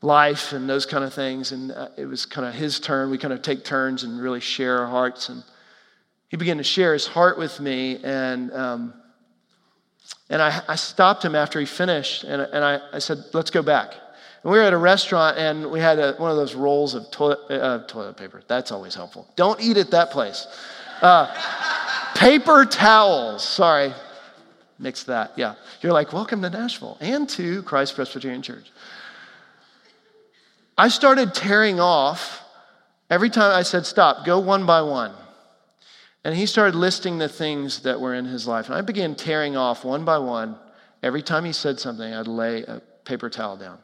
life 0.00 0.54
and 0.54 0.70
those 0.70 0.86
kind 0.86 1.04
of 1.04 1.12
things. 1.12 1.52
And 1.52 1.70
uh, 1.70 1.88
it 1.98 2.06
was 2.06 2.24
kind 2.24 2.48
of 2.48 2.54
his 2.54 2.80
turn. 2.80 3.10
We 3.10 3.18
kind 3.18 3.34
of 3.34 3.42
take 3.42 3.62
turns 3.62 4.04
and 4.04 4.18
really 4.18 4.40
share 4.40 4.78
our 4.78 4.86
hearts. 4.86 5.28
And 5.28 5.44
he 6.32 6.38
began 6.38 6.56
to 6.56 6.64
share 6.64 6.94
his 6.94 7.06
heart 7.06 7.36
with 7.36 7.60
me. 7.60 7.98
And, 8.02 8.50
um, 8.54 8.94
and 10.30 10.40
I, 10.40 10.62
I, 10.66 10.76
stopped 10.76 11.22
him 11.22 11.34
after 11.34 11.60
he 11.60 11.66
finished, 11.66 12.24
and, 12.24 12.40
and 12.40 12.64
I, 12.64 12.80
I, 12.90 13.00
said, 13.00 13.18
Let's 13.34 13.50
go 13.50 13.60
back. 13.60 13.92
And 14.42 14.50
we 14.50 14.56
were 14.56 14.64
at 14.64 14.72
a 14.72 14.78
restaurant, 14.78 15.36
and 15.36 15.70
we 15.70 15.78
had 15.78 15.98
a, 15.98 16.14
one 16.14 16.30
of 16.30 16.38
those 16.38 16.54
rolls 16.54 16.94
of 16.94 17.10
toilet, 17.10 17.38
uh, 17.50 17.84
toilet 17.86 18.16
paper. 18.16 18.42
That's 18.48 18.72
always 18.72 18.94
helpful. 18.94 19.28
Don't 19.36 19.60
eat 19.60 19.76
at 19.76 19.90
that 19.90 20.10
place. 20.10 20.46
Uh, 21.02 21.26
paper 22.14 22.64
towels. 22.64 23.46
Sorry. 23.46 23.92
Mix 24.78 25.04
that. 25.04 25.32
Yeah. 25.36 25.56
You're 25.82 25.92
like, 25.92 26.14
Welcome 26.14 26.40
to 26.40 26.48
Nashville 26.48 26.96
and 27.02 27.28
to 27.28 27.62
Christ 27.64 27.94
Presbyterian 27.94 28.40
Church. 28.40 28.72
I 30.78 30.88
started 30.88 31.34
tearing 31.34 31.78
off 31.78 32.42
every 33.10 33.28
time 33.28 33.54
I 33.54 33.64
said, 33.64 33.84
Stop, 33.84 34.24
go 34.24 34.38
one 34.38 34.64
by 34.64 34.80
one. 34.80 35.12
And 36.24 36.36
he 36.36 36.46
started 36.46 36.76
listing 36.76 37.18
the 37.18 37.28
things 37.28 37.80
that 37.80 38.00
were 38.00 38.14
in 38.14 38.24
his 38.24 38.46
life. 38.46 38.66
And 38.66 38.74
I 38.74 38.80
began 38.80 39.14
tearing 39.14 39.56
off 39.56 39.84
one 39.84 40.04
by 40.04 40.18
one. 40.18 40.56
Every 41.02 41.22
time 41.22 41.44
he 41.44 41.52
said 41.52 41.80
something, 41.80 42.12
I'd 42.12 42.28
lay 42.28 42.62
a 42.62 42.80
paper 43.04 43.28
towel 43.28 43.56
down. 43.56 43.78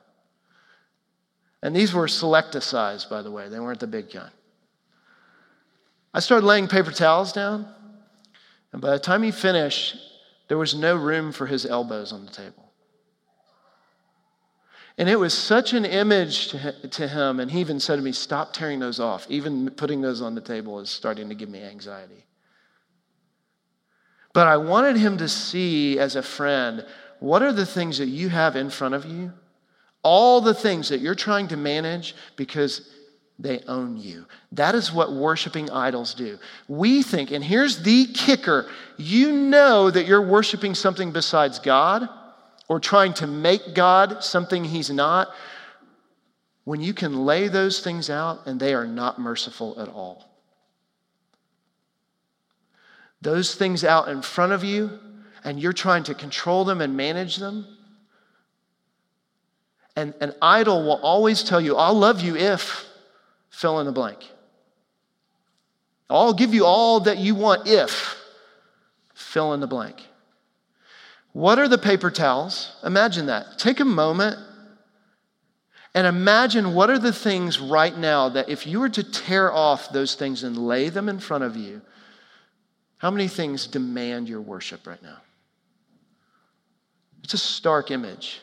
And 1.63 1.75
these 1.75 1.93
were 1.93 2.07
Select-a-Size, 2.07 3.07
by 3.07 3.23
the 3.23 3.31
way, 3.31 3.49
they 3.49 3.59
weren't 3.59 3.81
the 3.81 3.89
big 3.89 4.11
kind. 4.11 4.31
I 6.15 6.21
started 6.21 6.47
laying 6.47 6.69
paper 6.69 6.93
towels 6.93 7.33
down, 7.33 7.67
and 8.73 8.81
by 8.81 8.91
the 8.91 8.99
time 8.99 9.23
he 9.23 9.33
finished, 9.33 9.97
there 10.47 10.57
was 10.57 10.75
no 10.75 10.97
room 10.97 11.33
for 11.33 11.47
his 11.47 11.67
elbows 11.67 12.13
on 12.13 12.25
the 12.25 12.31
table. 12.31 12.73
And 14.97 15.09
it 15.09 15.17
was 15.17 15.35
such 15.35 15.75
an 15.75 15.85
image 15.85 16.49
to 16.49 17.09
him, 17.09 17.41
and 17.41 17.51
he 17.51 17.61
even 17.61 17.79
said 17.79 17.97
to 17.97 18.03
me, 18.03 18.13
Stop 18.13 18.53
tearing 18.53 18.79
those 18.79 18.99
off. 18.99 19.27
Even 19.29 19.71
putting 19.71 20.01
those 20.01 20.23
on 20.23 20.35
the 20.35 20.41
table 20.41 20.81
is 20.81 20.91
starting 20.91 21.29
to 21.29 21.35
give 21.35 21.49
me 21.49 21.63
anxiety. 21.63 22.25
But 24.33 24.47
I 24.47 24.57
wanted 24.57 24.97
him 24.97 25.19
to 25.19 25.29
see 25.29 25.99
as 25.99 26.17
a 26.17 26.23
friend 26.23 26.85
what 27.21 27.43
are 27.43 27.53
the 27.53 27.67
things 27.67 27.99
that 27.99 28.07
you 28.07 28.29
have 28.29 28.57
in 28.57 28.71
front 28.71 28.95
of 28.95 29.05
you? 29.05 29.33
All 30.03 30.41
the 30.41 30.55
things 30.55 30.89
that 30.91 31.01
you're 31.01 31.15
trying 31.15 31.49
to 31.49 31.57
manage 31.57 32.15
because 32.37 32.89
they 33.39 33.61
own 33.69 33.97
you. 33.97 34.27
That 34.53 34.75
is 34.75 34.93
what 34.93 35.13
worshiping 35.13 35.71
idols 35.71 36.15
do. 36.15 36.39
We 36.67 37.03
think, 37.03 37.31
and 37.31 37.45
here's 37.45 37.83
the 37.83 38.07
kicker 38.07 38.69
you 38.97 39.33
know 39.33 39.91
that 39.91 40.07
you're 40.07 40.27
worshiping 40.27 40.75
something 40.75 41.13
besides 41.13 41.59
God 41.59 42.09
or 42.69 42.81
trying 42.81 43.15
to 43.15 43.27
make 43.27 43.75
God 43.75 44.25
something 44.25 44.65
He's 44.65 44.91
not 44.91 45.29
when 46.65 46.81
you 46.81 46.93
can 46.93 47.25
lay 47.25 47.49
those 47.49 47.81
things 47.81 48.11
out 48.11 48.47
and 48.47 48.59
they 48.59 48.75
are 48.75 48.87
not 48.87 49.19
merciful 49.19 49.81
at 49.81 49.89
all. 49.89 50.28
Those 53.21 53.55
things 53.55 53.85
out 53.85 54.09
in 54.09 54.23
front 54.23 54.53
of 54.53 54.63
you, 54.65 54.99
and 55.45 55.61
you're 55.61 55.73
trying 55.73 56.05
to 56.05 56.15
control 56.15 56.65
them 56.65 56.81
and 56.81 56.97
manage 56.97 57.37
them. 57.37 57.67
And 59.97 60.15
an 60.21 60.35
idol 60.41 60.85
will 60.85 61.01
always 61.03 61.43
tell 61.43 61.61
you, 61.61 61.77
I'll 61.77 61.95
love 61.95 62.21
you 62.21 62.37
if 62.37 62.87
fill 63.51 63.81
in 63.81 63.87
the 63.87 63.93
blank. 63.93 64.19
I'll 66.09 66.33
give 66.33 66.55
you 66.55 66.65
all 66.65 67.01
that 67.01 67.19
you 67.19 67.35
want 67.35 67.67
if 67.67 68.17
fill 69.15 69.53
in 69.53 69.61
the 69.61 69.67
blank. 69.67 70.07
What 71.33 71.59
are 71.59 71.69
the 71.69 71.79
paper 71.79 72.11
towels? 72.11 72.77
Imagine 72.85 73.27
that. 73.27 73.59
Take 73.59 73.81
a 73.81 73.85
moment 73.85 74.39
and 75.95 76.07
imagine 76.07 76.75
what 76.75 76.91
are 76.91 76.99
the 76.99 77.13
things 77.13 77.59
right 77.59 77.97
now 77.97 78.29
that 78.29 78.49
if 78.49 78.67
you 78.67 78.81
were 78.81 78.89
to 78.91 79.03
tear 79.03 79.53
off 79.53 79.91
those 79.91 80.15
things 80.15 80.45
and 80.45 80.57
lay 80.57 80.89
them 80.89 81.09
in 81.09 81.19
front 81.19 81.45
of 81.45 81.57
you, 81.57 81.83
how 82.99 83.11
many 83.11 83.29
things 83.29 83.67
demand 83.67 84.29
your 84.29 84.41
worship 84.41 84.87
right 84.87 85.03
now? 85.03 85.19
It's 87.25 87.35
a 87.35 87.39
stark 87.39 87.91
image. 87.91 88.41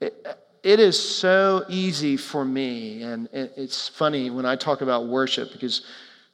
It, 0.00 0.26
it 0.62 0.80
is 0.80 0.98
so 0.98 1.64
easy 1.68 2.16
for 2.16 2.44
me, 2.44 3.02
and 3.02 3.28
it's 3.32 3.88
funny 3.88 4.30
when 4.30 4.46
I 4.46 4.56
talk 4.56 4.80
about 4.80 5.06
worship 5.06 5.52
because 5.52 5.86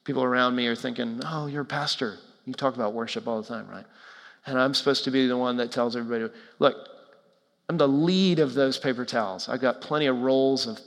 people 0.05 0.23
around 0.23 0.57
me 0.57 0.67
are 0.67 0.75
thinking, 0.75 1.21
oh, 1.27 1.47
you're 1.47 1.63
a 1.63 1.67
pastor. 1.67 2.19
You 2.47 2.55
talk 2.55 2.75
about 2.75 2.95
worship 2.95 3.27
all 3.29 3.43
the 3.43 3.49
time, 3.49 3.69
right? 3.69 3.85
And 4.47 4.59
I'm 4.59 4.73
supposed 4.73 5.05
to 5.05 5.11
be 5.11 5.27
the 5.27 5.37
one 5.37 5.59
that 5.59 5.71
tells 5.71 5.97
everybody, 5.97 6.33
look, 6.59 6.89
I'm 7.69 7.77
the 7.77 7.89
lead 7.89 8.39
of 8.39 8.55
those 8.55 8.79
paper 8.79 9.05
towels. 9.05 9.49
I've 9.49 9.61
got 9.61 9.83
plenty 9.83 10.07
of 10.07 10.19
rolls 10.19 10.67
of, 10.67 10.81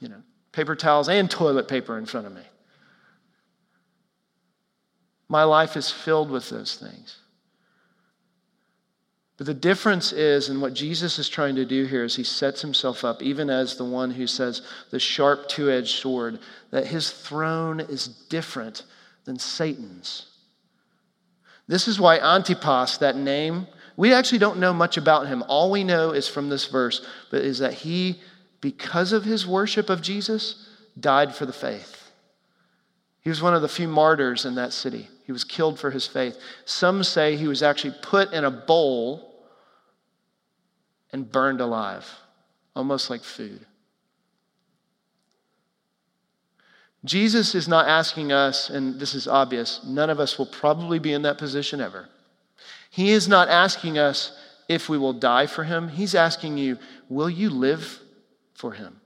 you 0.00 0.08
know, 0.08 0.22
paper 0.52 0.76
towels 0.76 1.08
and 1.08 1.30
toilet 1.30 1.66
paper 1.66 1.98
in 1.98 2.06
front 2.06 2.26
of 2.26 2.34
me. 2.34 2.42
My 5.28 5.44
life 5.44 5.76
is 5.76 5.90
filled 5.90 6.30
with 6.30 6.50
those 6.50 6.76
things. 6.76 7.16
But 9.38 9.46
the 9.46 9.54
difference 9.54 10.12
is, 10.12 10.50
and 10.50 10.60
what 10.60 10.74
Jesus 10.74 11.18
is 11.18 11.28
trying 11.28 11.56
to 11.56 11.64
do 11.64 11.84
here 11.86 12.04
is 12.04 12.14
he 12.14 12.22
sets 12.22 12.60
himself 12.60 13.02
up, 13.02 13.22
even 13.22 13.50
as 13.50 13.76
the 13.76 13.84
one 13.84 14.10
who 14.10 14.26
says 14.26 14.62
the 14.90 15.00
sharp 15.00 15.48
two 15.48 15.70
edged 15.70 15.96
sword, 15.96 16.38
that 16.70 16.86
his 16.86 17.10
throne 17.10 17.80
is 17.80 18.06
different 18.06 18.84
than 19.24 19.38
Satan's. 19.38 20.26
This 21.66 21.88
is 21.88 21.98
why 21.98 22.18
Antipas, 22.18 22.98
that 22.98 23.16
name, 23.16 23.66
we 23.96 24.12
actually 24.12 24.38
don't 24.38 24.58
know 24.58 24.72
much 24.72 24.96
about 24.96 25.26
him. 25.26 25.42
All 25.48 25.70
we 25.70 25.84
know 25.84 26.10
is 26.10 26.28
from 26.28 26.48
this 26.48 26.66
verse, 26.66 27.04
but 27.30 27.42
is 27.42 27.58
that 27.58 27.74
he, 27.74 28.20
because 28.62 29.12
of 29.12 29.24
his 29.24 29.46
worship 29.46 29.90
of 29.90 30.00
Jesus, 30.00 30.66
died 30.98 31.34
for 31.34 31.44
the 31.44 31.52
faith. 31.52 32.10
He 33.20 33.28
was 33.28 33.42
one 33.42 33.54
of 33.54 33.60
the 33.60 33.68
few 33.68 33.88
martyrs 33.88 34.46
in 34.46 34.54
that 34.54 34.72
city. 34.72 35.08
He 35.26 35.32
was 35.32 35.44
killed 35.44 35.78
for 35.78 35.90
his 35.90 36.06
faith. 36.06 36.38
Some 36.64 37.04
say 37.04 37.36
he 37.36 37.48
was 37.48 37.62
actually 37.62 37.94
put 38.02 38.32
in 38.32 38.44
a 38.44 38.50
bowl 38.50 39.34
and 41.12 41.30
burned 41.30 41.60
alive, 41.60 42.08
almost 42.74 43.10
like 43.10 43.22
food. 43.22 43.66
Jesus 47.04 47.54
is 47.56 47.66
not 47.66 47.88
asking 47.88 48.30
us, 48.30 48.70
and 48.70 49.00
this 49.00 49.14
is 49.14 49.26
obvious, 49.26 49.80
none 49.84 50.08
of 50.08 50.20
us 50.20 50.38
will 50.38 50.46
probably 50.46 51.00
be 51.00 51.12
in 51.12 51.22
that 51.22 51.36
position 51.36 51.80
ever. 51.80 52.08
He 52.90 53.10
is 53.10 53.26
not 53.26 53.48
asking 53.48 53.98
us 53.98 54.38
if 54.68 54.88
we 54.88 54.98
will 54.98 55.12
die 55.12 55.46
for 55.46 55.64
him. 55.64 55.88
He's 55.88 56.14
asking 56.14 56.58
you, 56.58 56.78
will 57.08 57.30
you 57.30 57.50
live 57.50 57.98
for 58.62 58.70
him? 58.70 59.00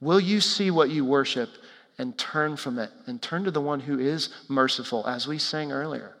Will 0.00 0.18
you 0.18 0.40
see 0.40 0.72
what 0.72 0.90
you 0.90 1.04
worship 1.04 1.48
and 1.96 2.18
turn 2.18 2.56
from 2.56 2.76
it 2.80 2.90
and 3.06 3.22
turn 3.22 3.44
to 3.44 3.52
the 3.52 3.60
one 3.60 3.78
who 3.78 4.00
is 4.00 4.30
merciful, 4.48 5.06
as 5.06 5.28
we 5.28 5.38
sang 5.38 5.70
earlier? 5.70 6.16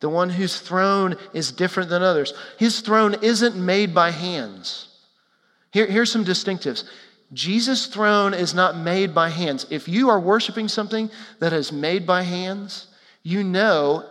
The 0.00 0.08
one 0.08 0.30
whose 0.30 0.60
throne 0.60 1.16
is 1.34 1.52
different 1.52 1.90
than 1.90 2.02
others. 2.02 2.32
His 2.58 2.80
throne 2.80 3.16
isn't 3.22 3.54
made 3.54 3.94
by 3.94 4.10
hands. 4.12 4.88
Here, 5.72 5.86
here's 5.86 6.10
some 6.10 6.24
distinctives 6.24 6.84
Jesus' 7.34 7.86
throne 7.86 8.32
is 8.32 8.54
not 8.54 8.78
made 8.78 9.14
by 9.14 9.28
hands. 9.28 9.66
If 9.68 9.88
you 9.88 10.08
are 10.08 10.18
worshiping 10.18 10.68
something 10.68 11.10
that 11.38 11.52
is 11.52 11.70
made 11.70 12.06
by 12.06 12.22
hands, 12.22 12.86
you 13.22 13.44
know, 13.44 14.08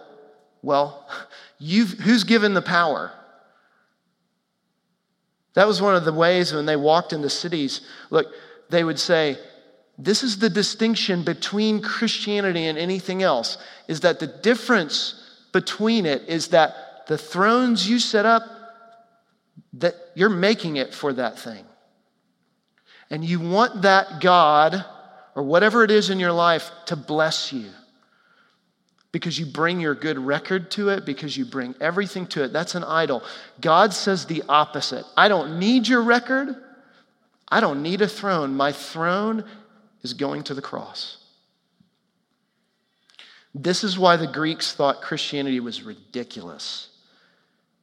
well, 0.62 1.10
who's 1.60 2.24
given 2.24 2.54
the 2.54 2.62
power? 2.62 3.12
That 5.54 5.68
was 5.68 5.82
one 5.82 5.96
of 5.96 6.06
the 6.06 6.14
ways 6.14 6.54
when 6.54 6.66
they 6.66 6.76
walked 6.76 7.14
into 7.14 7.30
cities. 7.30 7.82
Look, 8.10 8.28
they 8.70 8.84
would 8.84 9.00
say, 9.00 9.38
this 9.98 10.24
is 10.24 10.40
the 10.40 10.50
distinction 10.50 11.24
between 11.24 11.82
Christianity 11.82 12.66
and 12.66 12.78
anything 12.78 13.22
else, 13.22 13.58
is 13.88 14.00
that 14.02 14.20
the 14.20 14.28
difference 14.28 15.16
between 15.52 16.06
it 16.06 16.24
is 16.28 16.50
that 16.50 17.08
the 17.08 17.18
thrones 17.18 17.90
you 17.90 18.00
set 18.00 18.26
up, 18.26 18.44
that 19.74 19.96
you're 20.16 20.30
making 20.30 20.78
it 20.78 20.94
for 20.94 21.14
that 21.14 21.38
thing 21.38 21.66
and 23.12 23.26
you 23.26 23.40
want 23.40 23.84
that 23.84 24.22
God 24.22 24.84
or 25.36 25.44
whatever 25.44 25.84
it 25.84 25.92
is 25.92 26.10
in 26.10 26.20
your 26.20 26.32
life 26.32 26.72
to 26.88 26.96
bless 26.96 27.54
you 27.54 27.70
because 29.12 29.38
you 29.38 29.46
bring 29.46 29.80
your 29.80 29.96
good 29.96 30.18
record 30.18 30.72
to 30.72 30.90
it, 30.90 31.06
because 31.06 31.36
you 31.36 31.46
bring 31.46 31.76
everything 31.82 32.26
to 32.28 32.44
it. 32.44 32.54
That's 32.54 32.76
an 32.76 32.84
idol. 32.84 33.24
God 33.60 33.94
says 33.94 34.26
the 34.26 34.44
opposite. 34.48 35.06
I 35.18 35.28
don't 35.28 35.60
need 35.60 35.88
your 35.88 36.02
record. 36.02 36.56
I 37.50 37.60
don't 37.60 37.84
need 37.84 38.02
a 38.02 38.08
throne. 38.08 38.56
My 38.56 38.72
throne 38.72 39.44
is 40.02 40.14
going 40.14 40.44
to 40.44 40.54
the 40.54 40.62
cross. 40.62 41.18
This 43.54 43.84
is 43.84 44.00
why 44.00 44.16
the 44.16 44.28
Greeks 44.28 44.74
thought 44.74 45.02
Christianity 45.02 45.60
was 45.60 45.84
ridiculous. 45.84 46.88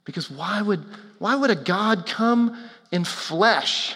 Because 0.05 0.31
why 0.31 0.63
would, 0.63 0.83
why 1.19 1.37
would 1.37 1.51
a 1.51 1.55
God 1.55 2.07
come 2.07 2.57
in 2.91 3.05
flesh? 3.05 3.95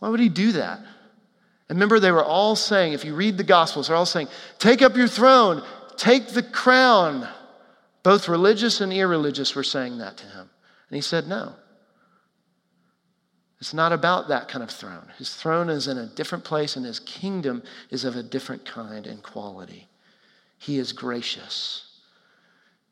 Why 0.00 0.08
would 0.08 0.18
he 0.18 0.28
do 0.28 0.52
that? 0.52 0.80
And 1.68 1.76
remember, 1.76 1.98
they 1.98 2.12
were 2.12 2.24
all 2.24 2.54
saying, 2.54 2.92
if 2.92 3.04
you 3.04 3.14
read 3.14 3.36
the 3.36 3.44
Gospels, 3.44 3.88
they're 3.88 3.96
all 3.96 4.06
saying, 4.06 4.28
take 4.58 4.82
up 4.82 4.96
your 4.96 5.08
throne, 5.08 5.62
take 5.96 6.28
the 6.28 6.42
crown. 6.42 7.28
Both 8.02 8.28
religious 8.28 8.80
and 8.80 8.92
irreligious 8.92 9.54
were 9.54 9.64
saying 9.64 9.98
that 9.98 10.16
to 10.18 10.26
him. 10.26 10.48
And 10.88 10.94
he 10.96 11.00
said, 11.00 11.26
no. 11.26 11.54
It's 13.58 13.74
not 13.74 13.92
about 13.92 14.28
that 14.28 14.48
kind 14.48 14.62
of 14.62 14.70
throne. 14.70 15.10
His 15.18 15.34
throne 15.34 15.70
is 15.70 15.88
in 15.88 15.98
a 15.98 16.06
different 16.06 16.44
place, 16.44 16.76
and 16.76 16.84
his 16.84 17.00
kingdom 17.00 17.62
is 17.90 18.04
of 18.04 18.14
a 18.14 18.22
different 18.22 18.64
kind 18.64 19.06
and 19.06 19.22
quality. 19.22 19.88
He 20.58 20.78
is 20.78 20.92
gracious. 20.92 21.82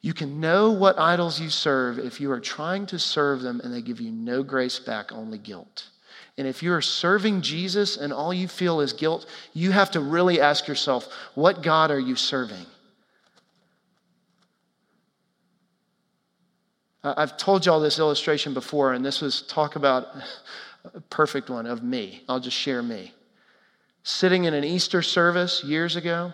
You 0.00 0.12
can 0.12 0.40
know 0.40 0.70
what 0.70 0.98
idols 0.98 1.40
you 1.40 1.48
serve 1.48 1.98
if 1.98 2.20
you 2.20 2.30
are 2.30 2.40
trying 2.40 2.86
to 2.86 2.98
serve 2.98 3.40
them 3.40 3.60
and 3.64 3.72
they 3.72 3.80
give 3.80 4.00
you 4.00 4.10
no 4.10 4.42
grace 4.42 4.78
back, 4.78 5.12
only 5.12 5.38
guilt. 5.38 5.88
And 6.36 6.48
if 6.48 6.62
you're 6.62 6.80
serving 6.80 7.42
Jesus 7.42 7.96
and 7.96 8.12
all 8.12 8.34
you 8.34 8.48
feel 8.48 8.80
is 8.80 8.92
guilt, 8.92 9.26
you 9.52 9.70
have 9.70 9.92
to 9.92 10.00
really 10.00 10.40
ask 10.40 10.66
yourself, 10.66 11.08
what 11.34 11.62
God 11.62 11.90
are 11.90 12.00
you 12.00 12.16
serving? 12.16 12.66
I've 17.04 17.36
told 17.36 17.66
y'all 17.66 17.80
this 17.80 17.98
illustration 17.98 18.54
before, 18.54 18.94
and 18.94 19.04
this 19.04 19.20
was 19.20 19.42
talk 19.42 19.76
about 19.76 20.08
a 20.94 21.00
perfect 21.02 21.50
one 21.50 21.66
of 21.66 21.82
me. 21.82 22.24
I'll 22.28 22.40
just 22.40 22.56
share 22.56 22.82
me. 22.82 23.12
Sitting 24.02 24.44
in 24.44 24.54
an 24.54 24.64
Easter 24.64 25.02
service 25.02 25.62
years 25.62 25.96
ago, 25.96 26.32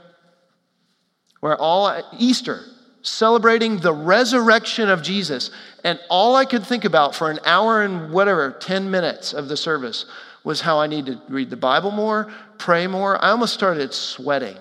where 1.40 1.56
all 1.56 2.00
Easter, 2.16 2.60
celebrating 3.02 3.78
the 3.78 3.92
resurrection 3.92 4.88
of 4.88 5.02
Jesus. 5.02 5.50
And 5.84 5.98
all 6.08 6.36
I 6.36 6.44
could 6.44 6.64
think 6.64 6.84
about 6.84 7.14
for 7.14 7.30
an 7.30 7.38
hour 7.44 7.82
and 7.82 8.12
whatever, 8.12 8.52
10 8.60 8.90
minutes 8.90 9.32
of 9.32 9.48
the 9.48 9.56
service 9.56 10.06
was 10.44 10.60
how 10.60 10.78
I 10.78 10.86
need 10.86 11.06
to 11.06 11.20
read 11.28 11.50
the 11.50 11.56
Bible 11.56 11.90
more, 11.90 12.32
pray 12.58 12.86
more. 12.86 13.22
I 13.22 13.30
almost 13.30 13.54
started 13.54 13.92
sweating. 13.92 14.56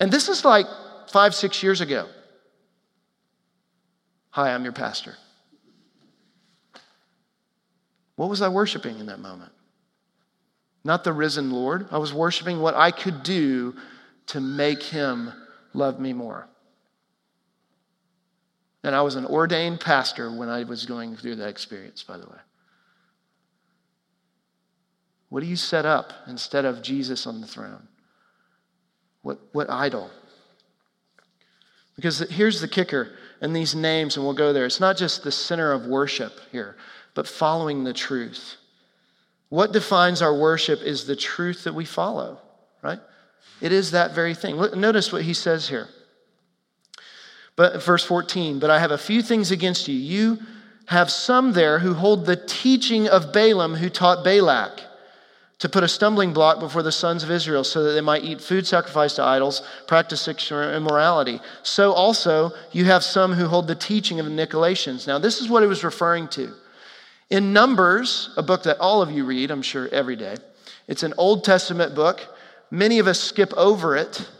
And 0.00 0.12
this 0.12 0.28
is 0.28 0.44
like 0.44 0.66
five, 1.08 1.34
six 1.34 1.62
years 1.62 1.80
ago. 1.80 2.08
Hi, 4.30 4.54
I'm 4.54 4.62
your 4.62 4.72
pastor. 4.72 5.16
What 8.16 8.28
was 8.28 8.42
I 8.42 8.48
worshiping 8.48 8.98
in 8.98 9.06
that 9.06 9.20
moment? 9.20 9.52
Not 10.84 11.04
the 11.04 11.12
risen 11.12 11.50
Lord. 11.50 11.88
I 11.90 11.98
was 11.98 12.12
worshiping 12.12 12.60
what 12.60 12.74
I 12.74 12.90
could 12.90 13.22
do 13.22 13.74
to 14.26 14.40
make 14.40 14.82
him 14.82 15.32
love 15.72 15.98
me 15.98 16.12
more. 16.12 16.48
And 18.88 18.96
I 18.96 19.02
was 19.02 19.16
an 19.16 19.26
ordained 19.26 19.80
pastor 19.80 20.32
when 20.32 20.48
I 20.48 20.64
was 20.64 20.86
going 20.86 21.14
through 21.14 21.36
that 21.36 21.50
experience, 21.50 22.02
by 22.02 22.16
the 22.16 22.24
way. 22.24 22.38
What 25.28 25.40
do 25.40 25.46
you 25.46 25.56
set 25.56 25.84
up 25.84 26.14
instead 26.26 26.64
of 26.64 26.80
Jesus 26.80 27.26
on 27.26 27.42
the 27.42 27.46
throne? 27.46 27.86
What, 29.20 29.40
what 29.52 29.68
idol? 29.68 30.10
Because 31.96 32.20
here's 32.30 32.62
the 32.62 32.68
kicker 32.68 33.10
in 33.42 33.52
these 33.52 33.74
names, 33.74 34.16
and 34.16 34.24
we'll 34.24 34.32
go 34.32 34.54
there. 34.54 34.64
It's 34.64 34.80
not 34.80 34.96
just 34.96 35.22
the 35.22 35.32
center 35.32 35.70
of 35.70 35.84
worship 35.84 36.40
here, 36.50 36.74
but 37.12 37.28
following 37.28 37.84
the 37.84 37.92
truth. 37.92 38.56
What 39.50 39.70
defines 39.70 40.22
our 40.22 40.34
worship 40.34 40.80
is 40.80 41.04
the 41.04 41.14
truth 41.14 41.64
that 41.64 41.74
we 41.74 41.84
follow, 41.84 42.40
right? 42.82 43.00
It 43.60 43.72
is 43.72 43.90
that 43.90 44.14
very 44.14 44.34
thing. 44.34 44.56
Notice 44.80 45.12
what 45.12 45.24
he 45.24 45.34
says 45.34 45.68
here. 45.68 45.88
But 47.58 47.82
verse 47.82 48.04
14, 48.04 48.60
but 48.60 48.70
I 48.70 48.78
have 48.78 48.92
a 48.92 48.96
few 48.96 49.20
things 49.20 49.50
against 49.50 49.88
you. 49.88 49.96
You 49.96 50.38
have 50.86 51.10
some 51.10 51.54
there 51.54 51.80
who 51.80 51.92
hold 51.92 52.24
the 52.24 52.36
teaching 52.36 53.08
of 53.08 53.32
Balaam 53.32 53.74
who 53.74 53.90
taught 53.90 54.22
Balak 54.22 54.80
to 55.58 55.68
put 55.68 55.82
a 55.82 55.88
stumbling 55.88 56.32
block 56.32 56.60
before 56.60 56.84
the 56.84 56.92
sons 56.92 57.24
of 57.24 57.32
Israel 57.32 57.64
so 57.64 57.82
that 57.82 57.94
they 57.94 58.00
might 58.00 58.22
eat 58.22 58.40
food 58.40 58.64
sacrificed 58.64 59.16
to 59.16 59.24
idols, 59.24 59.62
practice 59.88 60.20
sexual 60.20 60.72
immorality. 60.72 61.40
So 61.64 61.90
also 61.90 62.52
you 62.70 62.84
have 62.84 63.02
some 63.02 63.32
who 63.32 63.48
hold 63.48 63.66
the 63.66 63.74
teaching 63.74 64.20
of 64.20 64.26
the 64.26 64.30
Nicolaitans. 64.30 65.08
Now, 65.08 65.18
this 65.18 65.40
is 65.40 65.48
what 65.48 65.64
he 65.64 65.68
was 65.68 65.82
referring 65.82 66.28
to. 66.28 66.54
In 67.28 67.52
Numbers, 67.52 68.30
a 68.36 68.42
book 68.44 68.62
that 68.62 68.78
all 68.78 69.02
of 69.02 69.10
you 69.10 69.24
read, 69.24 69.50
I'm 69.50 69.62
sure, 69.62 69.88
every 69.88 70.14
day, 70.14 70.36
it's 70.86 71.02
an 71.02 71.12
Old 71.18 71.42
Testament 71.42 71.96
book. 71.96 72.24
Many 72.70 73.00
of 73.00 73.08
us 73.08 73.18
skip 73.18 73.52
over 73.54 73.96
it 73.96 74.30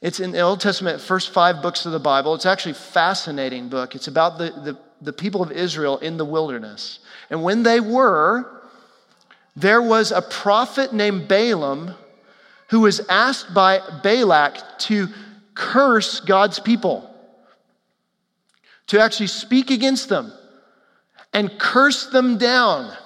it's 0.00 0.20
in 0.20 0.30
the 0.30 0.40
Old 0.40 0.60
Testament, 0.60 1.00
first 1.00 1.30
five 1.30 1.60
books 1.60 1.84
of 1.84 1.92
the 1.92 1.98
Bible. 1.98 2.34
It's 2.34 2.46
actually 2.46 2.72
a 2.72 2.74
fascinating 2.76 3.68
book. 3.68 3.94
It's 3.94 4.06
about 4.06 4.38
the, 4.38 4.50
the, 4.50 4.78
the 5.02 5.12
people 5.12 5.42
of 5.42 5.50
Israel 5.50 5.98
in 5.98 6.16
the 6.16 6.24
wilderness. 6.24 7.00
And 7.30 7.42
when 7.42 7.64
they 7.64 7.80
were, 7.80 8.62
there 9.56 9.82
was 9.82 10.12
a 10.12 10.22
prophet 10.22 10.92
named 10.92 11.26
Balaam 11.26 11.94
who 12.70 12.80
was 12.80 13.00
asked 13.08 13.52
by 13.52 13.80
Balak 14.02 14.78
to 14.80 15.08
curse 15.54 16.20
God's 16.20 16.60
people, 16.60 17.12
to 18.86 19.00
actually 19.00 19.26
speak 19.26 19.70
against 19.70 20.08
them 20.08 20.32
and 21.32 21.58
curse 21.58 22.06
them 22.06 22.38
down. 22.38 22.96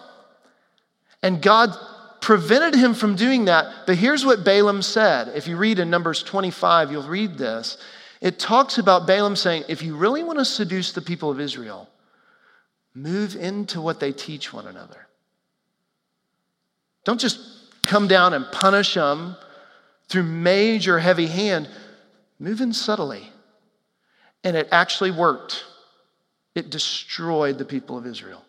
And 1.23 1.41
God 1.41 1.75
prevented 2.23 2.75
him 2.75 2.95
from 2.95 3.17
doing 3.17 3.47
that. 3.47 3.85
But 3.85 3.97
here's 3.97 4.25
what 4.25 4.45
Balaam 4.45 4.81
said. 4.81 5.33
If 5.35 5.49
you 5.49 5.57
read 5.57 5.79
in 5.79 5.91
Numbers 5.91 6.23
25, 6.23 6.93
you'll 6.93 7.03
read 7.03 7.37
this. 7.37 7.77
It 8.23 8.39
talks 8.39 8.79
about 8.79 9.07
Balaam 9.07 9.35
saying, 9.37 9.65
if 9.69 9.83
you 9.83 9.97
really 9.97 10.23
want 10.23 10.39
to 10.39 10.45
seduce 10.45 10.93
the 10.93 11.03
people 11.03 11.31
of 11.31 11.41
Israel, 11.41 11.91
move 12.95 13.35
into 13.35 13.81
what 13.81 13.99
they 13.99 14.13
teach 14.13 14.53
one 14.53 14.69
another. 14.69 15.09
Don't 17.05 17.21
just 17.21 17.41
come 17.83 18.07
down 18.07 18.33
and 18.33 18.47
punish 18.53 18.95
them 18.95 19.35
through 20.09 20.23
major 20.23 21.01
heavy 21.01 21.27
hand. 21.27 21.69
Move 22.39 22.61
in 22.61 22.73
subtly. 22.73 23.33
And 24.45 24.57
it 24.57 24.69
actually 24.71 25.11
worked. 25.11 25.65
It 26.55 26.71
destroyed 26.71 27.59
the 27.59 27.65
people 27.65 27.99
of 27.99 28.07
Israel. 28.07 28.45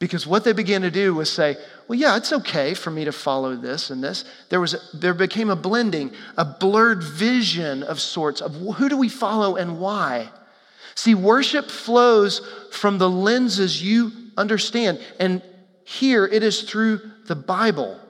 Because 0.00 0.26
what 0.26 0.44
they 0.44 0.54
began 0.54 0.80
to 0.80 0.90
do 0.90 1.14
was 1.14 1.30
say, 1.30 1.56
well, 1.86 1.98
yeah, 1.98 2.16
it's 2.16 2.32
okay 2.32 2.72
for 2.72 2.90
me 2.90 3.04
to 3.04 3.12
follow 3.12 3.54
this 3.54 3.90
and 3.90 4.02
this. 4.02 4.24
There, 4.48 4.60
was 4.60 4.90
there 4.94 5.12
became 5.12 5.50
a 5.50 5.56
blending, 5.56 6.12
a 6.38 6.44
blurred 6.44 7.04
vision 7.04 7.82
of 7.82 8.00
sorts 8.00 8.40
of 8.40 8.54
who 8.54 8.88
do 8.88 8.96
we 8.96 9.10
follow 9.10 9.56
and 9.56 9.78
why. 9.78 10.30
See, 10.94 11.14
worship 11.14 11.70
flows 11.70 12.40
from 12.72 12.96
the 12.96 13.10
lenses 13.10 13.82
you 13.82 14.10
understand. 14.38 15.00
And 15.18 15.42
here 15.84 16.26
it 16.26 16.42
is 16.42 16.62
through 16.62 17.02
the 17.26 17.36
Bible, 17.36 18.00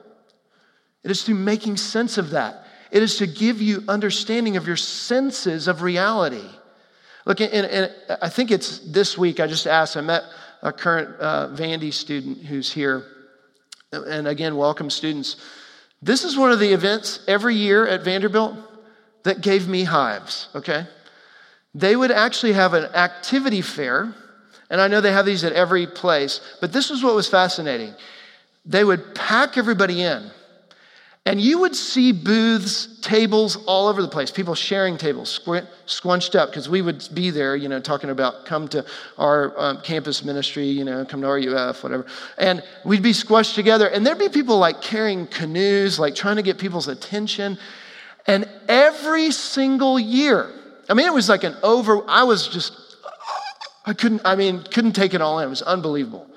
it 1.03 1.11
is 1.11 1.23
through 1.23 1.35
making 1.35 1.77
sense 1.77 2.17
of 2.17 2.31
that. 2.31 2.65
It 2.89 3.03
is 3.03 3.17
to 3.17 3.27
give 3.27 3.61
you 3.61 3.83
understanding 3.87 4.57
of 4.57 4.67
your 4.67 4.77
senses 4.77 5.67
of 5.67 5.81
reality. 5.81 6.47
Look, 7.25 7.39
and, 7.39 7.53
and 7.53 7.91
I 8.21 8.29
think 8.29 8.51
it's 8.51 8.79
this 8.79 9.17
week, 9.17 9.39
I 9.39 9.47
just 9.47 9.67
asked, 9.67 9.95
I 9.95 10.01
met 10.01 10.23
a 10.61 10.71
current 10.71 11.19
uh, 11.19 11.49
Vandy 11.49 11.93
student 11.93 12.39
who's 12.45 12.71
here. 12.71 13.03
And 13.91 14.27
again, 14.27 14.55
welcome 14.55 14.89
students. 14.89 15.35
This 16.01 16.23
is 16.23 16.37
one 16.37 16.51
of 16.51 16.59
the 16.59 16.71
events 16.71 17.23
every 17.27 17.55
year 17.55 17.87
at 17.87 18.03
Vanderbilt 18.03 18.57
that 19.23 19.41
gave 19.41 19.67
me 19.67 19.83
hives, 19.83 20.49
okay? 20.55 20.87
They 21.75 21.95
would 21.95 22.11
actually 22.11 22.53
have 22.53 22.73
an 22.73 22.85
activity 22.95 23.61
fair, 23.61 24.13
and 24.69 24.81
I 24.81 24.87
know 24.87 25.01
they 25.01 25.11
have 25.11 25.25
these 25.25 25.43
at 25.43 25.53
every 25.53 25.85
place, 25.85 26.41
but 26.59 26.73
this 26.73 26.89
was 26.89 27.03
what 27.03 27.15
was 27.15 27.27
fascinating. 27.27 27.93
They 28.65 28.83
would 28.83 29.13
pack 29.15 29.57
everybody 29.57 30.01
in 30.01 30.31
and 31.25 31.39
you 31.39 31.59
would 31.59 31.75
see 31.75 32.11
booths, 32.11 32.99
tables 33.01 33.55
all 33.67 33.87
over 33.87 34.01
the 34.01 34.07
place, 34.07 34.31
people 34.31 34.55
sharing 34.55 34.97
tables, 34.97 35.39
squunched 35.85 36.33
up, 36.33 36.49
because 36.49 36.67
we 36.67 36.81
would 36.81 37.07
be 37.13 37.29
there, 37.29 37.55
you 37.55 37.69
know, 37.69 37.79
talking 37.79 38.09
about 38.09 38.45
come 38.45 38.67
to 38.69 38.83
our 39.19 39.53
um, 39.59 39.81
campus 39.81 40.25
ministry, 40.25 40.65
you 40.65 40.83
know, 40.83 41.05
come 41.05 41.21
to 41.21 41.27
RUF, 41.27 41.83
whatever. 41.83 42.07
And 42.39 42.63
we'd 42.83 43.03
be 43.03 43.13
squashed 43.13 43.53
together. 43.53 43.87
And 43.87 44.05
there'd 44.05 44.17
be 44.17 44.29
people 44.29 44.57
like 44.57 44.81
carrying 44.81 45.27
canoes, 45.27 45.99
like 45.99 46.15
trying 46.15 46.37
to 46.37 46.41
get 46.41 46.57
people's 46.57 46.87
attention. 46.87 47.59
And 48.25 48.49
every 48.67 49.29
single 49.29 49.99
year, 49.99 50.51
I 50.89 50.95
mean, 50.95 51.05
it 51.05 51.13
was 51.13 51.29
like 51.29 51.43
an 51.43 51.55
over, 51.61 52.03
I 52.09 52.23
was 52.23 52.47
just, 52.47 52.73
I 53.85 53.93
couldn't, 53.93 54.21
I 54.25 54.35
mean, 54.35 54.63
couldn't 54.63 54.93
take 54.93 55.13
it 55.13 55.21
all 55.21 55.37
in. 55.37 55.45
It 55.45 55.49
was 55.49 55.61
unbelievable. 55.61 56.30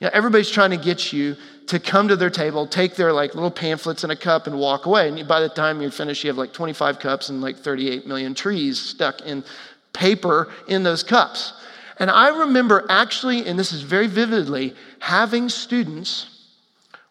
You 0.00 0.06
know, 0.06 0.10
everybody's 0.14 0.50
trying 0.50 0.70
to 0.70 0.78
get 0.78 1.12
you 1.12 1.36
to 1.66 1.78
come 1.78 2.08
to 2.08 2.16
their 2.16 2.30
table, 2.30 2.66
take 2.66 2.96
their 2.96 3.12
like 3.12 3.34
little 3.34 3.50
pamphlets 3.50 4.02
and 4.02 4.10
a 4.10 4.16
cup 4.16 4.46
and 4.46 4.58
walk 4.58 4.86
away. 4.86 5.08
And 5.08 5.28
by 5.28 5.40
the 5.40 5.48
time 5.48 5.80
you're 5.80 5.90
finished, 5.90 6.24
you 6.24 6.28
have 6.28 6.38
like 6.38 6.52
25 6.52 6.98
cups 6.98 7.28
and 7.28 7.40
like 7.40 7.58
38 7.58 8.06
million 8.06 8.34
trees 8.34 8.78
stuck 8.80 9.20
in 9.20 9.44
paper 9.92 10.50
in 10.66 10.82
those 10.82 11.02
cups. 11.02 11.52
And 11.98 12.10
I 12.10 12.40
remember 12.40 12.86
actually, 12.88 13.46
and 13.46 13.58
this 13.58 13.72
is 13.72 13.82
very 13.82 14.06
vividly, 14.06 14.74
having 15.00 15.50
students 15.50 16.46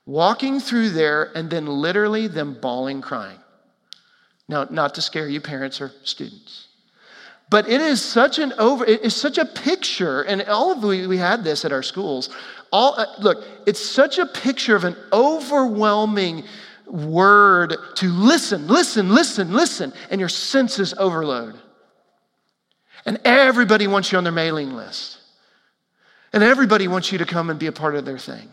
walking 0.08 0.60
through 0.60 0.90
there 0.90 1.32
and 1.36 1.52
then 1.52 1.68
literally 1.68 2.28
them 2.28 2.58
bawling, 2.60 3.02
crying. 3.02 3.38
Now, 4.48 4.66
not 4.72 4.96
to 4.96 5.02
scare 5.04 5.30
you, 5.30 5.40
parents 5.40 5.80
or 5.80 5.92
students. 6.04 6.69
But 7.50 7.68
it 7.68 7.82
is 7.82 8.02
such 8.02 8.38
an 8.38 8.54
over, 8.60 8.86
it 8.86 9.02
is 9.02 9.16
such 9.16 9.40
a 9.40 9.46
picture, 9.46 10.22
and 10.22 10.44
all 10.44 10.72
of 10.72 10.84
we, 10.84 11.08
we 11.08 11.18
had 11.18 11.44
this 11.44 11.66
at 11.66 11.72
our 11.72 11.82
schools 11.82 12.30
all, 12.72 13.00
uh, 13.00 13.06
look, 13.20 13.46
it's 13.66 13.80
such 13.80 14.18
a 14.18 14.26
picture 14.26 14.76
of 14.76 14.84
an 14.84 14.96
overwhelming 15.12 16.44
word 16.86 17.76
to 17.96 18.08
listen, 18.08 18.68
listen, 18.68 19.14
listen, 19.14 19.54
listen, 19.54 19.94
and 20.10 20.20
your 20.20 20.30
senses 20.30 20.94
overload. 20.98 21.56
And 23.06 23.20
everybody 23.26 23.88
wants 23.88 24.12
you 24.12 24.18
on 24.18 24.24
their 24.24 24.34
mailing 24.34 24.74
list. 24.74 25.18
And 26.34 26.44
everybody 26.44 26.88
wants 26.88 27.12
you 27.12 27.18
to 27.20 27.26
come 27.26 27.50
and 27.50 27.60
be 27.60 27.68
a 27.68 27.72
part 27.72 27.96
of 27.96 28.06
their 28.06 28.18
thing. 28.18 28.50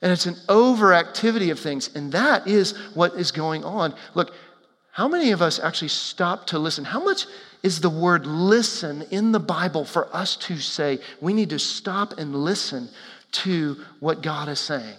And 0.00 0.12
it's 0.12 0.26
an 0.26 0.36
overactivity 0.48 1.50
of 1.50 1.58
things. 1.58 1.94
And 1.94 2.12
that 2.12 2.46
is 2.46 2.76
what 2.94 3.14
is 3.14 3.32
going 3.32 3.64
on. 3.64 3.94
Look, 4.14 4.34
how 4.92 5.08
many 5.08 5.32
of 5.32 5.42
us 5.42 5.58
actually 5.58 5.88
stop 5.88 6.46
to 6.48 6.58
listen? 6.58 6.84
How 6.84 7.02
much 7.02 7.26
is 7.62 7.80
the 7.80 7.90
word 7.90 8.26
listen 8.26 9.02
in 9.10 9.32
the 9.32 9.40
Bible 9.40 9.84
for 9.84 10.14
us 10.14 10.36
to 10.36 10.58
say 10.58 10.98
we 11.20 11.32
need 11.32 11.50
to 11.50 11.58
stop 11.58 12.18
and 12.18 12.36
listen 12.36 12.88
to 13.32 13.78
what 14.00 14.22
God 14.22 14.48
is 14.48 14.60
saying 14.60 14.96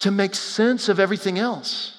to 0.00 0.10
make 0.10 0.34
sense 0.34 0.88
of 0.88 1.00
everything 1.00 1.38
else. 1.38 1.96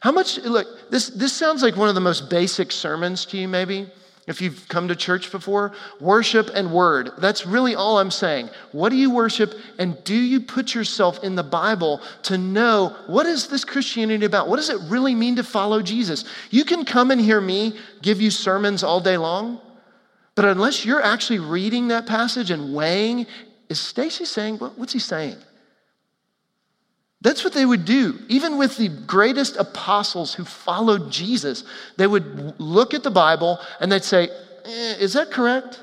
How 0.00 0.12
much, 0.12 0.38
look, 0.38 0.90
this, 0.90 1.08
this 1.08 1.32
sounds 1.32 1.62
like 1.62 1.76
one 1.76 1.88
of 1.88 1.94
the 1.94 2.00
most 2.00 2.30
basic 2.30 2.72
sermons 2.72 3.26
to 3.26 3.36
you, 3.36 3.46
maybe. 3.46 3.88
If 4.28 4.40
you've 4.40 4.68
come 4.68 4.86
to 4.86 4.94
church 4.94 5.32
before, 5.32 5.72
worship 6.00 6.48
and 6.54 6.72
word. 6.72 7.10
That's 7.18 7.44
really 7.44 7.74
all 7.74 7.98
I'm 7.98 8.12
saying. 8.12 8.50
What 8.70 8.90
do 8.90 8.96
you 8.96 9.10
worship 9.10 9.54
and 9.80 10.02
do 10.04 10.14
you 10.14 10.40
put 10.40 10.74
yourself 10.74 11.24
in 11.24 11.34
the 11.34 11.42
Bible 11.42 12.00
to 12.24 12.38
know 12.38 12.96
what 13.08 13.26
is 13.26 13.48
this 13.48 13.64
Christianity 13.64 14.24
about? 14.24 14.48
What 14.48 14.56
does 14.56 14.70
it 14.70 14.78
really 14.88 15.16
mean 15.16 15.36
to 15.36 15.42
follow 15.42 15.82
Jesus? 15.82 16.24
You 16.50 16.64
can 16.64 16.84
come 16.84 17.10
and 17.10 17.20
hear 17.20 17.40
me 17.40 17.76
give 18.00 18.20
you 18.20 18.30
sermons 18.30 18.84
all 18.84 19.00
day 19.00 19.16
long, 19.16 19.60
but 20.36 20.44
unless 20.44 20.84
you're 20.84 21.02
actually 21.02 21.40
reading 21.40 21.88
that 21.88 22.06
passage 22.06 22.52
and 22.52 22.72
weighing, 22.72 23.26
is 23.68 23.80
Stacy 23.80 24.24
saying, 24.24 24.58
what's 24.58 24.92
he 24.92 24.98
saying? 25.00 25.36
That's 27.22 27.44
what 27.44 27.52
they 27.52 27.64
would 27.64 27.84
do. 27.84 28.18
Even 28.28 28.58
with 28.58 28.76
the 28.76 28.88
greatest 28.88 29.56
apostles 29.56 30.34
who 30.34 30.44
followed 30.44 31.10
Jesus, 31.10 31.62
they 31.96 32.06
would 32.06 32.58
look 32.60 32.94
at 32.94 33.04
the 33.04 33.10
Bible 33.10 33.60
and 33.80 33.90
they'd 33.90 34.04
say, 34.04 34.28
eh, 34.64 34.94
Is 34.98 35.12
that 35.12 35.30
correct? 35.30 35.80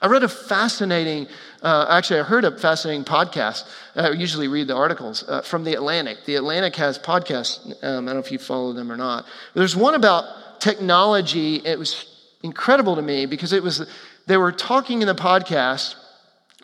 I 0.00 0.06
read 0.08 0.22
a 0.22 0.28
fascinating, 0.28 1.26
uh, 1.62 1.86
actually, 1.88 2.20
I 2.20 2.22
heard 2.22 2.44
a 2.44 2.56
fascinating 2.56 3.04
podcast. 3.04 3.64
I 3.96 4.10
usually 4.10 4.46
read 4.46 4.68
the 4.68 4.76
articles 4.76 5.24
uh, 5.26 5.40
from 5.40 5.64
The 5.64 5.74
Atlantic. 5.74 6.18
The 6.26 6.36
Atlantic 6.36 6.76
has 6.76 6.98
podcasts. 6.98 7.66
Um, 7.82 8.04
I 8.04 8.12
don't 8.12 8.16
know 8.16 8.18
if 8.18 8.30
you 8.30 8.38
follow 8.38 8.74
them 8.74 8.92
or 8.92 8.96
not. 8.96 9.26
There's 9.54 9.74
one 9.74 9.94
about 9.94 10.60
technology. 10.60 11.56
It 11.56 11.78
was 11.78 12.04
incredible 12.42 12.94
to 12.96 13.02
me 13.02 13.26
because 13.26 13.52
it 13.52 13.62
was, 13.62 13.88
they 14.26 14.36
were 14.36 14.52
talking 14.52 15.00
in 15.00 15.08
the 15.08 15.14
podcast 15.14 15.96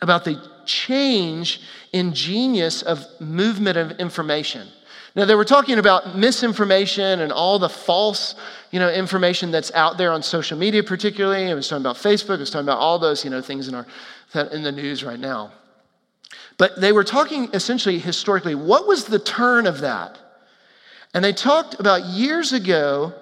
about 0.02 0.24
the 0.24 0.51
change 0.66 1.60
in 1.92 2.14
genius 2.14 2.82
of 2.82 3.04
movement 3.20 3.76
of 3.76 3.92
information. 3.92 4.68
Now, 5.14 5.26
they 5.26 5.34
were 5.34 5.44
talking 5.44 5.78
about 5.78 6.16
misinformation 6.16 7.20
and 7.20 7.30
all 7.30 7.58
the 7.58 7.68
false, 7.68 8.34
you 8.70 8.78
know, 8.78 8.90
information 8.90 9.50
that's 9.50 9.70
out 9.72 9.98
there 9.98 10.10
on 10.10 10.22
social 10.22 10.56
media, 10.56 10.82
particularly. 10.82 11.50
It 11.50 11.54
was 11.54 11.68
talking 11.68 11.82
about 11.82 11.96
Facebook. 11.96 12.36
It 12.36 12.40
was 12.40 12.50
talking 12.50 12.66
about 12.66 12.78
all 12.78 12.98
those, 12.98 13.22
you 13.22 13.30
know, 13.30 13.42
things 13.42 13.68
in 13.68 13.74
our 13.74 13.86
in 14.52 14.62
the 14.62 14.72
news 14.72 15.04
right 15.04 15.20
now. 15.20 15.52
But 16.56 16.80
they 16.80 16.92
were 16.92 17.04
talking 17.04 17.50
essentially 17.52 17.98
historically. 17.98 18.54
What 18.54 18.86
was 18.86 19.04
the 19.04 19.18
turn 19.18 19.66
of 19.66 19.80
that? 19.80 20.18
And 21.12 21.22
they 21.22 21.32
talked 21.32 21.78
about 21.78 22.04
years 22.04 22.52
ago 22.52 23.12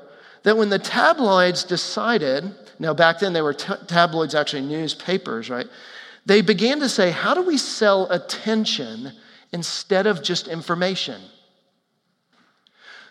that 0.44 0.57
when 0.57 0.68
the 0.68 0.79
tabloids 0.79 1.64
decided, 1.64 2.55
now 2.79 2.94
back 2.94 3.18
then 3.18 3.33
they 3.33 3.42
were 3.42 3.55
t- 3.55 3.74
tabloids, 3.87 4.35
actually 4.35 4.62
newspapers, 4.62 5.50
right? 5.50 5.66
They 6.26 6.42
began 6.42 6.80
to 6.80 6.88
say, 6.88 7.11
how 7.11 7.35
do 7.35 7.42
we 7.42 7.56
sell 7.56 8.11
attention 8.11 9.12
instead 9.52 10.06
of 10.06 10.22
just 10.22 10.48
information? 10.48 11.20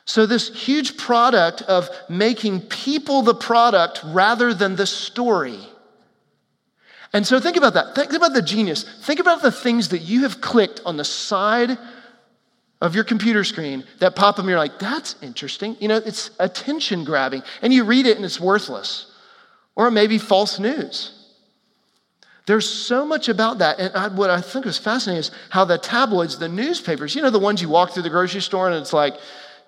So, 0.06 0.26
this 0.26 0.50
huge 0.66 0.98
product 0.98 1.62
of 1.64 1.88
making 2.10 2.62
people 2.62 3.22
the 3.22 3.36
product 3.36 4.02
rather 4.06 4.56
than 4.56 4.76
the 4.76 4.88
story. 4.88 5.60
And 7.14 7.28
so, 7.28 7.40
think 7.40 7.58
about 7.58 7.76
that. 7.76 7.94
Think 7.94 8.14
about 8.14 8.34
the 8.34 8.42
genius. 8.42 8.84
Think 9.04 9.20
about 9.20 9.44
the 9.44 9.52
things 9.52 9.90
that 9.90 10.00
you 10.00 10.24
have 10.24 10.42
clicked 10.42 10.82
on 10.84 10.98
the 10.98 11.06
side 11.06 11.78
of 12.82 12.96
your 12.96 13.04
computer 13.04 13.44
screen 13.44 13.84
that 14.00 14.16
pop 14.16 14.36
up 14.36 14.40
and 14.40 14.50
you're 14.50 14.58
like, 14.58 14.80
that's 14.80 15.16
interesting. 15.22 15.76
You 15.80 15.90
know, 15.90 15.98
it's 15.98 16.32
attention 16.40 17.04
grabbing. 17.04 17.44
And 17.62 17.74
you 17.74 17.84
read 17.84 18.06
it 18.06 18.16
and 18.16 18.26
it's 18.26 18.40
worthless. 18.40 19.12
Or 19.76 19.88
it 19.88 19.92
may 19.92 20.08
be 20.08 20.18
false 20.18 20.60
news. 20.60 21.19
There's 22.50 22.68
so 22.68 23.06
much 23.06 23.30
about 23.30 23.60
that. 23.60 23.80
And 23.80 23.96
I, 23.96 24.08
what 24.08 24.32
I 24.32 24.42
think 24.42 24.66
was 24.66 24.80
fascinating 24.80 25.20
is 25.20 25.30
how 25.52 25.66
the 25.66 25.78
tabloids, 25.78 26.40
the 26.40 26.50
newspapers, 26.50 27.14
you 27.14 27.22
know, 27.22 27.30
the 27.30 27.38
ones 27.38 27.62
you 27.62 27.70
walk 27.70 27.92
through 27.92 28.02
the 28.02 28.10
grocery 28.10 28.42
store 28.42 28.66
and 28.68 28.76
it's 28.76 28.92
like, 28.92 29.14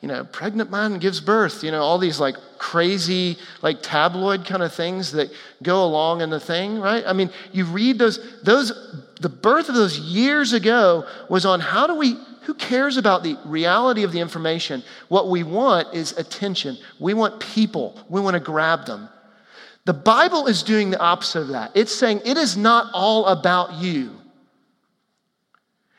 you 0.02 0.08
know, 0.08 0.24
pregnant 0.24 0.72
man 0.72 0.98
gives 0.98 1.22
birth, 1.22 1.64
you 1.64 1.70
know, 1.70 1.84
all 1.84 2.00
these 2.00 2.20
like 2.20 2.36
crazy, 2.58 3.38
like 3.62 3.84
tabloid 3.84 4.48
kind 4.48 4.64
of 4.64 4.74
things 4.74 5.12
that 5.12 5.30
go 5.62 5.86
along 5.86 6.22
in 6.22 6.32
the 6.32 6.40
thing, 6.40 6.80
right? 6.80 7.04
I 7.06 7.14
mean, 7.14 7.30
you 7.52 7.66
read 7.66 8.00
those, 8.00 8.42
those, 8.42 8.72
the 9.20 9.30
birth 9.30 9.70
of 9.70 9.76
those 9.76 10.00
years 10.00 10.52
ago 10.54 11.06
was 11.30 11.46
on 11.46 11.60
how 11.60 11.86
do 11.86 11.94
we, 11.94 12.18
who 12.46 12.56
cares 12.56 12.98
about 12.98 13.22
the 13.22 13.38
reality 13.46 14.02
of 14.02 14.12
the 14.12 14.20
information? 14.20 14.82
What 15.08 15.30
we 15.30 15.44
want 15.44 15.94
is 15.94 16.18
attention. 16.18 16.80
We 17.00 17.14
want 17.14 17.42
people, 17.42 18.04
we 18.10 18.22
want 18.22 18.34
to 18.34 18.40
grab 18.40 18.88
them. 18.88 19.08
The 19.86 19.94
Bible 19.94 20.48
is 20.48 20.64
doing 20.64 20.92
the 20.92 21.00
opposite 21.00 21.42
of 21.42 21.48
that. 21.50 21.72
It's 21.76 21.94
saying 21.94 22.22
it 22.26 22.38
is 22.38 22.56
not 22.56 22.92
all 22.94 23.26
about 23.28 23.74
you. 23.74 24.12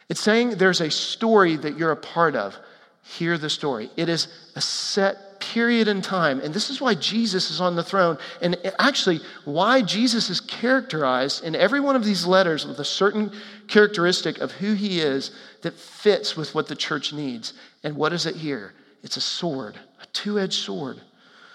It's 0.08 0.20
saying 0.20 0.50
there's 0.50 0.80
a 0.80 0.90
story 0.90 1.56
that 1.56 1.78
you're 1.78 1.90
a 1.90 1.96
part 1.96 2.36
of. 2.36 2.56
Hear 3.02 3.38
the 3.38 3.50
story. 3.50 3.90
It 3.96 4.08
is 4.08 4.28
a 4.54 4.60
set 4.60 5.40
period 5.40 5.88
in 5.88 6.02
time. 6.02 6.38
And 6.40 6.54
this 6.54 6.70
is 6.70 6.80
why 6.80 6.94
Jesus 6.94 7.50
is 7.50 7.60
on 7.60 7.74
the 7.74 7.82
throne. 7.82 8.16
And 8.40 8.56
actually, 8.78 9.20
why 9.44 9.82
Jesus 9.82 10.30
is 10.30 10.40
characterized 10.40 11.42
in 11.42 11.56
every 11.56 11.80
one 11.80 11.96
of 11.96 12.04
these 12.04 12.24
letters 12.24 12.64
with 12.64 12.78
a 12.78 12.84
certain 12.84 13.32
characteristic 13.66 14.38
of 14.38 14.52
who 14.52 14.74
he 14.74 15.00
is 15.00 15.32
that 15.62 15.74
fits 15.74 16.36
with 16.36 16.54
what 16.54 16.68
the 16.68 16.76
church 16.76 17.12
needs. 17.12 17.54
And 17.82 17.96
what 17.96 18.12
is 18.12 18.26
it 18.26 18.36
here? 18.36 18.72
It's 19.02 19.16
a 19.16 19.20
sword, 19.20 19.76
a 20.00 20.06
two 20.12 20.38
edged 20.38 20.62
sword. 20.62 21.00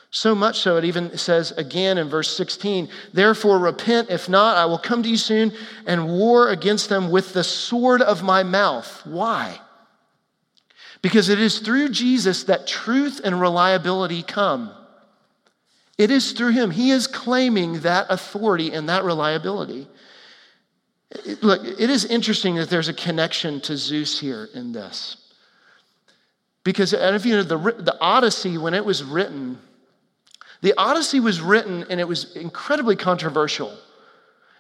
So 0.10 0.34
much 0.34 0.60
so, 0.60 0.78
it 0.78 0.86
even 0.86 1.18
says 1.18 1.52
again 1.52 1.98
in 1.98 2.10
verse 2.10 2.36
16, 2.36 2.90
Therefore 3.14 3.60
repent, 3.60 4.10
if 4.10 4.30
not, 4.30 4.58
I 4.58 4.66
will 4.66 4.78
come 4.78 5.04
to 5.04 5.10
you 5.10 5.18
soon 5.18 5.52
and 5.86 6.08
war 6.08 6.50
against 6.50 6.90
them 6.90 7.12
with 7.12 7.34
the 7.34 7.44
sword 7.44 8.02
of 8.02 8.24
my 8.24 8.44
mouth. 8.44 9.06
Why? 9.06 9.60
Because 11.02 11.30
it 11.30 11.40
is 11.40 11.60
through 11.60 11.90
Jesus 11.90 12.46
that 12.46 12.68
truth 12.68 13.22
and 13.24 13.40
reliability 13.40 14.24
come. 14.24 14.72
It 15.98 16.12
is 16.12 16.32
through 16.32 16.52
him. 16.52 16.72
He 16.72 16.92
is 16.92 17.08
claiming 17.08 17.82
that 17.82 18.08
authority 18.10 18.72
and 18.72 18.88
that 18.90 19.04
reliability. 19.04 19.88
Look, 21.42 21.64
it 21.64 21.90
is 21.90 22.06
interesting 22.06 22.56
that 22.56 22.70
there's 22.70 22.88
a 22.90 22.94
connection 22.94 23.62
to 23.62 23.76
Zeus 23.76 24.20
here 24.20 24.48
in 24.54 24.72
this. 24.72 25.18
Because, 26.64 26.94
if 26.94 27.26
you 27.26 27.38
know, 27.38 27.44
the, 27.44 27.58
the 27.58 27.98
Odyssey, 28.00 28.58
when 28.58 28.74
it 28.74 28.84
was 28.84 29.04
written, 29.04 29.58
the 30.62 30.74
Odyssey 30.78 31.20
was 31.20 31.42
written 31.42 31.86
and 31.90 32.00
it 32.00 32.08
was 32.08 32.36
incredibly 32.36 32.96
controversial. 32.96 33.78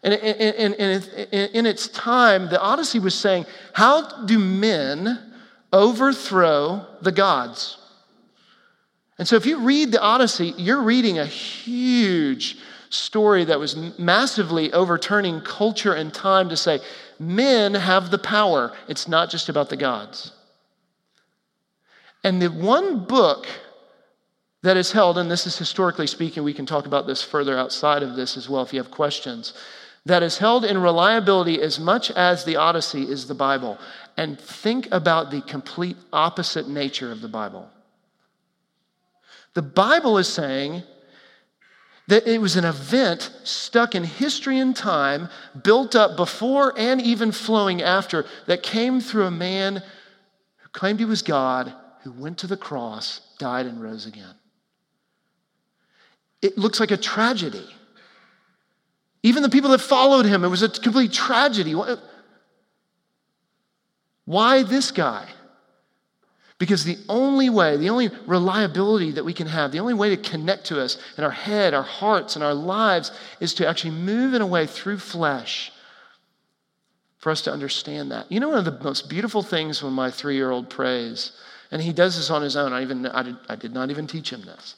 And 0.04 0.14
in 0.14 1.66
its 1.66 1.88
time, 1.90 2.50
the 2.50 2.62
Odyssey 2.62 3.00
was 3.00 3.16
saying, 3.16 3.46
How 3.74 4.26
do 4.26 4.38
men 4.38 5.34
overthrow 5.74 6.86
the 7.02 7.12
gods? 7.12 7.78
And 9.18 9.28
so, 9.28 9.36
if 9.36 9.46
you 9.48 9.60
read 9.60 9.92
the 9.92 10.00
Odyssey, 10.00 10.54
you're 10.58 10.84
reading 10.84 11.18
a 11.18 11.26
huge 11.26 12.58
story 12.90 13.46
that 13.46 13.60
was 13.60 13.76
massively 13.98 14.72
overturning 14.74 15.42
culture 15.42 15.94
and 15.94 16.14
time 16.14 16.50
to 16.50 16.58
say, 16.58 16.80
men 17.20 17.74
have 17.74 18.12
the 18.12 18.18
power. 18.18 18.74
It's 18.88 19.08
not 19.08 19.30
just 19.30 19.50
about 19.50 19.70
the 19.70 19.78
gods. 19.78 20.32
And 22.24 22.42
the 22.42 22.50
one 22.50 23.06
book 23.06 23.48
that 24.64 24.78
is 24.78 24.92
held, 24.92 25.18
and 25.18 25.30
this 25.30 25.46
is 25.46 25.58
historically 25.58 26.08
speaking, 26.08 26.44
we 26.44 26.54
can 26.54 26.66
talk 26.66 26.86
about 26.86 27.06
this 27.06 27.22
further 27.22 27.58
outside 27.58 28.02
of 28.04 28.16
this 28.16 28.38
as 28.38 28.50
well 28.50 28.64
if 28.64 28.74
you 28.74 28.82
have 28.82 28.92
questions, 28.92 29.54
that 30.06 30.24
is 30.24 30.38
held 30.38 30.66
in 30.66 30.78
reliability 30.78 31.62
as 31.62 31.80
much 31.80 32.10
as 32.12 32.44
the 32.44 32.56
Odyssey 32.56 33.04
is 33.04 33.28
the 33.28 33.36
Bible. 33.36 33.78
And 34.16 34.40
think 34.40 34.88
about 34.92 35.30
the 35.30 35.42
complete 35.42 35.98
opposite 36.12 36.68
nature 36.68 37.12
of 37.12 37.22
the 37.22 37.28
Bible. 37.28 37.70
The 39.54 39.62
Bible 39.62 40.18
is 40.18 40.28
saying 40.28 40.84
that 42.08 42.26
it 42.26 42.40
was 42.40 42.56
an 42.56 42.64
event 42.64 43.32
stuck 43.44 43.96
in 43.96 44.06
history 44.06 44.60
and 44.60 44.76
time, 44.76 45.30
built 45.62 45.94
up 45.94 46.16
before 46.16 46.74
and 46.78 47.02
even 47.02 47.32
flowing 47.32 47.82
after, 47.82 48.26
that 48.46 48.64
came 48.64 49.02
through 49.02 49.26
a 49.26 49.32
man 49.32 49.84
who 50.58 50.70
claimed 50.70 51.00
he 51.00 51.06
was 51.06 51.22
God, 51.22 51.74
who 52.04 52.14
went 52.14 52.38
to 52.40 52.48
the 52.48 52.56
cross, 52.56 53.20
died, 53.40 53.66
and 53.66 53.82
rose 53.82 54.06
again 54.06 54.36
it 56.42 56.58
looks 56.58 56.80
like 56.80 56.92
a 56.92 56.98
tragedy. 56.98 57.68
Even 59.24 59.44
the 59.44 59.50
people 59.50 59.72
that 59.72 59.82
followed 59.82 60.26
him, 60.26 60.44
it 60.44 60.48
was 60.48 60.62
a 60.62 60.70
complete 60.70 61.12
tragedy. 61.12 61.76
Why 64.26 64.64
this 64.64 64.92
guy? 64.92 65.28
Because 66.60 66.84
the 66.84 66.98
only 67.08 67.50
way, 67.50 67.78
the 67.78 67.90
only 67.90 68.10
reliability 68.26 69.12
that 69.12 69.24
we 69.24 69.34
can 69.34 69.48
have, 69.48 69.72
the 69.72 69.80
only 69.80 69.94
way 69.94 70.16
to 70.16 70.18
connect 70.18 70.66
to 70.68 70.82
us 70.82 70.98
in 71.18 71.24
our 71.24 71.32
head, 71.32 71.74
our 71.74 71.84
hearts, 71.84 72.36
and 72.36 72.44
our 72.44 72.54
lives 72.54 73.12
is 73.40 73.54
to 73.56 73.68
actually 73.68 73.92
move 73.92 74.34
in 74.34 74.42
a 74.42 74.48
way 74.48 74.66
through 74.66 74.98
flesh 74.98 75.72
for 77.20 77.32
us 77.32 77.42
to 77.44 77.52
understand 77.52 78.12
that. 78.12 78.32
You 78.32 78.40
know, 78.40 78.50
one 78.50 78.58
of 78.58 78.66
the 78.66 78.84
most 78.84 79.10
beautiful 79.10 79.44
things 79.44 79.84
when 79.84 79.94
my 79.94 80.10
three 80.10 80.36
year 80.36 80.50
old 80.50 80.70
prays, 80.70 81.32
and 81.72 81.82
he 81.82 81.94
does 81.94 82.16
this 82.16 82.30
on 82.32 82.42
his 82.42 82.56
own, 82.56 82.74
I, 82.74 82.82
even, 82.82 83.06
I, 83.06 83.24
did, 83.24 83.38
I 83.50 83.56
did 83.56 83.74
not 83.74 83.92
even 83.92 84.08
teach 84.08 84.32
him 84.32 84.42
this. 84.42 84.76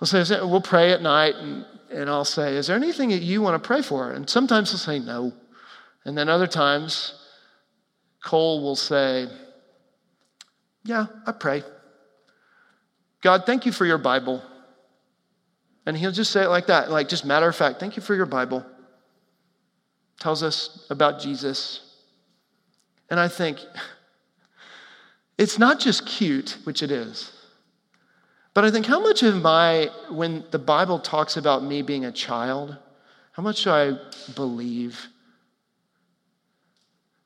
He'll 0.00 0.24
say, 0.24 0.40
we'll 0.40 0.62
pray 0.62 0.92
at 0.92 1.02
night, 1.02 1.36
and, 1.36 1.66
and 1.90 2.08
I'll 2.08 2.24
say, 2.24 2.56
Is 2.56 2.66
there 2.66 2.76
anything 2.76 3.10
that 3.10 3.22
you 3.22 3.42
want 3.42 3.62
to 3.62 3.66
pray 3.66 3.82
for? 3.82 4.12
And 4.12 4.28
sometimes 4.28 4.70
he'll 4.70 4.78
say, 4.78 4.98
No. 4.98 5.34
And 6.06 6.16
then 6.16 6.30
other 6.30 6.46
times, 6.46 7.14
Cole 8.24 8.62
will 8.62 8.76
say, 8.76 9.28
Yeah, 10.84 11.06
I 11.26 11.32
pray. 11.32 11.62
God, 13.20 13.44
thank 13.44 13.66
you 13.66 13.72
for 13.72 13.84
your 13.84 13.98
Bible. 13.98 14.42
And 15.84 15.96
he'll 15.96 16.12
just 16.12 16.30
say 16.30 16.44
it 16.44 16.48
like 16.48 16.66
that, 16.68 16.90
like 16.90 17.08
just 17.08 17.26
matter 17.26 17.48
of 17.48 17.56
fact, 17.56 17.80
thank 17.80 17.96
you 17.96 18.02
for 18.02 18.14
your 18.14 18.26
Bible. 18.26 18.64
Tells 20.18 20.42
us 20.42 20.86
about 20.88 21.20
Jesus. 21.20 21.80
And 23.10 23.20
I 23.20 23.28
think 23.28 23.58
it's 25.38 25.58
not 25.58 25.78
just 25.78 26.06
cute, 26.06 26.56
which 26.64 26.82
it 26.82 26.90
is, 26.90 27.32
but 28.54 28.64
I 28.64 28.70
think 28.70 28.86
how 28.86 29.00
much 29.00 29.22
of 29.22 29.40
my, 29.40 29.90
when 30.10 30.44
the 30.50 30.58
Bible 30.58 30.98
talks 30.98 31.36
about 31.36 31.62
me 31.62 31.82
being 31.82 32.04
a 32.04 32.12
child, 32.12 32.76
how 33.32 33.42
much 33.42 33.64
do 33.64 33.70
I 33.70 33.96
believe 34.34 35.06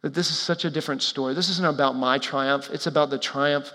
that 0.02 0.12
this 0.12 0.30
is 0.30 0.38
such 0.38 0.64
a 0.64 0.70
different 0.70 1.02
story? 1.02 1.34
This 1.34 1.48
isn't 1.48 1.66
about 1.66 1.96
my 1.96 2.18
triumph, 2.18 2.68
it's 2.72 2.86
about 2.86 3.10
the 3.10 3.18
triumph 3.18 3.72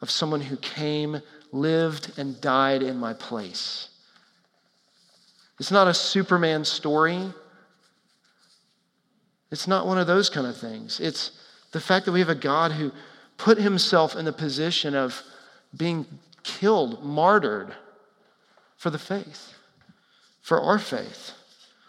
of 0.00 0.10
someone 0.10 0.40
who 0.40 0.56
came, 0.56 1.20
lived, 1.52 2.18
and 2.18 2.40
died 2.40 2.82
in 2.82 2.96
my 2.96 3.12
place. 3.12 3.88
It's 5.58 5.70
not 5.70 5.86
a 5.86 5.94
Superman 5.94 6.64
story. 6.64 7.22
It's 9.50 9.68
not 9.68 9.86
one 9.86 9.98
of 9.98 10.06
those 10.06 10.30
kind 10.30 10.46
of 10.46 10.56
things. 10.56 11.00
It's 11.00 11.32
the 11.72 11.80
fact 11.80 12.06
that 12.06 12.12
we 12.12 12.20
have 12.20 12.30
a 12.30 12.34
God 12.34 12.72
who 12.72 12.92
put 13.36 13.58
himself 13.58 14.16
in 14.16 14.24
the 14.24 14.32
position 14.32 14.94
of 14.94 15.22
being 15.76 16.06
killed, 16.42 17.04
martyred 17.04 17.74
for 18.76 18.90
the 18.90 18.98
faith, 18.98 19.54
for 20.40 20.60
our 20.60 20.78
faith. 20.78 21.32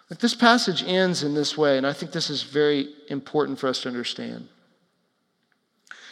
Like 0.09 0.19
this 0.19 0.35
passage 0.35 0.83
ends 0.83 1.23
in 1.23 1.33
this 1.33 1.57
way, 1.57 1.77
and 1.77 1.87
I 1.87 1.93
think 1.93 2.11
this 2.11 2.29
is 2.29 2.43
very 2.43 2.89
important 3.07 3.59
for 3.59 3.67
us 3.67 3.81
to 3.83 3.87
understand. 3.87 4.49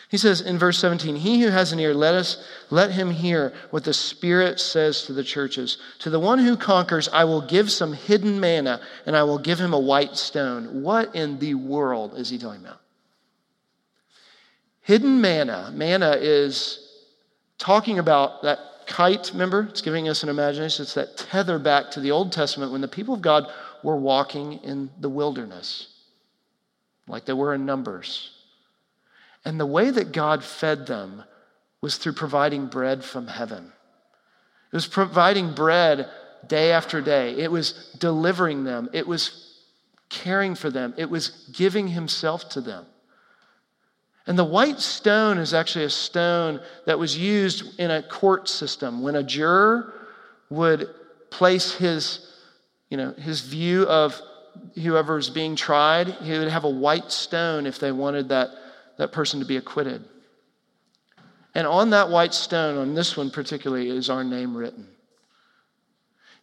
He 0.09 0.17
says 0.17 0.41
in 0.41 0.57
verse 0.57 0.79
17, 0.79 1.17
He 1.17 1.41
who 1.41 1.49
has 1.49 1.71
an 1.71 1.79
ear, 1.79 1.93
let 1.93 2.15
us 2.15 2.43
let 2.71 2.91
him 2.91 3.11
hear 3.11 3.53
what 3.69 3.83
the 3.83 3.93
Spirit 3.93 4.59
says 4.59 5.03
to 5.03 5.13
the 5.13 5.23
churches. 5.23 5.77
To 5.99 6.09
the 6.09 6.19
one 6.19 6.39
who 6.39 6.57
conquers, 6.57 7.07
I 7.09 7.25
will 7.25 7.41
give 7.41 7.71
some 7.71 7.93
hidden 7.93 8.39
manna, 8.39 8.81
and 9.05 9.15
I 9.15 9.23
will 9.23 9.37
give 9.37 9.59
him 9.59 9.73
a 9.73 9.79
white 9.79 10.17
stone. 10.17 10.81
What 10.81 11.13
in 11.13 11.37
the 11.37 11.53
world 11.53 12.17
is 12.17 12.29
he 12.29 12.39
talking 12.39 12.63
about? 12.63 12.81
Hidden 14.81 15.21
manna. 15.21 15.71
Manna 15.75 16.17
is 16.19 16.88
talking 17.59 17.99
about 17.99 18.41
that 18.41 18.59
kite, 18.87 19.29
remember? 19.31 19.67
It's 19.69 19.81
giving 19.81 20.09
us 20.09 20.23
an 20.23 20.29
imagination. 20.29 20.83
It's 20.83 20.95
that 20.95 21.17
tether 21.17 21.59
back 21.59 21.91
to 21.91 21.99
the 21.99 22.11
Old 22.11 22.31
Testament 22.31 22.71
when 22.71 22.81
the 22.81 22.87
people 22.87 23.13
of 23.13 23.21
God 23.21 23.51
were 23.83 23.95
walking 23.95 24.53
in 24.63 24.89
the 24.99 25.09
wilderness, 25.09 25.87
like 27.07 27.25
they 27.25 27.33
were 27.33 27.53
in 27.53 27.65
Numbers. 27.65 28.31
And 29.45 29.59
the 29.59 29.65
way 29.65 29.89
that 29.91 30.11
God 30.11 30.43
fed 30.43 30.87
them 30.87 31.23
was 31.81 31.97
through 31.97 32.13
providing 32.13 32.67
bread 32.67 33.03
from 33.03 33.27
heaven. 33.27 33.71
It 34.71 34.75
was 34.75 34.87
providing 34.87 35.53
bread 35.53 36.09
day 36.47 36.71
after 36.71 37.01
day, 37.01 37.37
it 37.37 37.51
was 37.51 37.95
delivering 37.99 38.63
them, 38.63 38.89
it 38.93 39.07
was 39.07 39.55
caring 40.09 40.55
for 40.55 40.69
them, 40.69 40.93
it 40.97 41.09
was 41.09 41.29
giving 41.51 41.89
Himself 41.89 42.49
to 42.49 42.61
them. 42.61 42.85
And 44.29 44.37
the 44.37 44.45
white 44.45 44.79
stone 44.79 45.39
is 45.39 45.55
actually 45.55 45.85
a 45.85 45.89
stone 45.89 46.61
that 46.85 46.99
was 46.99 47.17
used 47.17 47.79
in 47.79 47.89
a 47.89 48.03
court 48.03 48.47
system. 48.47 49.01
When 49.01 49.15
a 49.15 49.23
juror 49.23 49.91
would 50.51 50.87
place 51.31 51.73
his, 51.73 52.31
you 52.91 52.97
know, 52.97 53.11
his 53.13 53.41
view 53.41 53.87
of 53.87 54.21
whoever 54.75 55.17
is 55.17 55.31
being 55.31 55.55
tried, 55.55 56.09
he 56.09 56.37
would 56.37 56.47
have 56.47 56.63
a 56.63 56.69
white 56.69 57.11
stone 57.11 57.65
if 57.65 57.79
they 57.79 57.91
wanted 57.91 58.29
that 58.29 58.49
that 58.99 59.11
person 59.11 59.39
to 59.39 59.47
be 59.47 59.57
acquitted. 59.57 60.05
And 61.55 61.65
on 61.65 61.89
that 61.89 62.09
white 62.09 62.35
stone, 62.35 62.77
on 62.77 62.93
this 62.93 63.17
one 63.17 63.31
particularly, 63.31 63.89
is 63.89 64.11
our 64.11 64.23
name 64.23 64.55
written. 64.55 64.87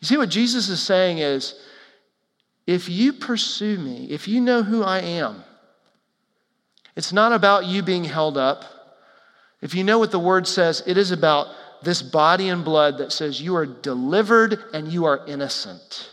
You 0.01 0.09
see, 0.09 0.17
what 0.17 0.31
Jesus 0.31 0.69
is 0.69 0.83
saying 0.83 1.19
is 1.19 1.55
if 2.67 2.89
you 2.89 3.13
pursue 3.13 3.79
me, 3.79 4.09
if 4.11 4.27
you 4.27 4.41
know 4.41 4.65
who 4.65 4.83
I 4.83 4.99
am, 5.03 5.45
it's 6.97 7.13
not 7.13 7.33
about 7.33 7.67
you 7.67 7.83
being 7.83 8.05
held 8.05 8.37
up. 8.39 8.65
If 9.61 9.75
you 9.75 9.85
know 9.85 9.99
what 9.99 10.11
the 10.11 10.19
word 10.19 10.47
says, 10.47 10.83
it 10.87 10.97
is 10.97 11.11
about 11.11 11.49
this 11.83 12.03
body 12.03 12.49
and 12.49 12.65
blood 12.65 12.99
that 12.99 13.13
says 13.13 13.41
you 13.41 13.55
are 13.57 13.67
delivered 13.67 14.59
and 14.73 14.89
you 14.89 15.05
are 15.05 15.25
innocent. 15.27 16.13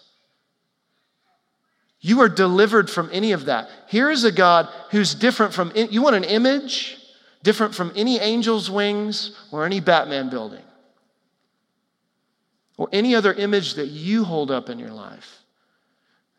You 2.02 2.22
are 2.22 2.30
delivered 2.30 2.90
from 2.90 3.10
any 3.14 3.32
of 3.32 3.46
that. 3.46 3.70
Here 3.88 4.12
is 4.12 4.26
a 4.26 4.32
God 4.32 4.68
who's 4.92 5.16
different 5.16 5.54
from, 5.54 5.72
you 5.76 6.02
want 6.02 6.18
an 6.18 6.26
image? 6.26 6.98
Different 7.44 7.74
from 7.74 7.92
any 7.96 8.20
angel's 8.20 8.70
wings 8.70 9.38
or 9.52 9.66
any 9.66 9.80
Batman 9.80 10.30
building 10.30 10.64
or 12.78 12.90
any 12.92 13.16
other 13.16 13.34
image 13.34 13.76
that 13.76 13.88
you 13.88 14.24
hold 14.24 14.52
up 14.52 14.70
in 14.70 14.80
your 14.80 14.92
life. 14.92 15.44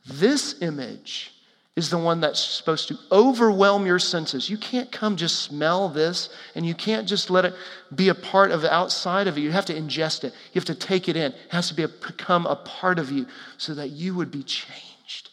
This 0.06 0.60
image 0.60 1.33
is 1.76 1.90
the 1.90 1.98
one 1.98 2.20
that's 2.20 2.40
supposed 2.40 2.86
to 2.88 2.98
overwhelm 3.10 3.84
your 3.84 3.98
senses. 3.98 4.48
You 4.48 4.56
can't 4.56 4.92
come 4.92 5.16
just 5.16 5.40
smell 5.40 5.88
this 5.88 6.28
and 6.54 6.64
you 6.64 6.74
can't 6.74 7.08
just 7.08 7.30
let 7.30 7.44
it 7.44 7.54
be 7.94 8.10
a 8.10 8.14
part 8.14 8.52
of 8.52 8.62
the 8.62 8.72
outside 8.72 9.26
of 9.26 9.36
you. 9.36 9.44
You 9.44 9.52
have 9.52 9.66
to 9.66 9.74
ingest 9.74 10.22
it, 10.22 10.32
you 10.52 10.60
have 10.60 10.64
to 10.66 10.74
take 10.74 11.08
it 11.08 11.16
in. 11.16 11.32
It 11.32 11.38
has 11.48 11.68
to 11.68 11.74
be 11.74 11.82
a, 11.82 11.88
become 11.88 12.46
a 12.46 12.56
part 12.56 13.00
of 13.00 13.10
you 13.10 13.26
so 13.58 13.74
that 13.74 13.90
you 13.90 14.14
would 14.14 14.30
be 14.30 14.44
changed. 14.44 15.30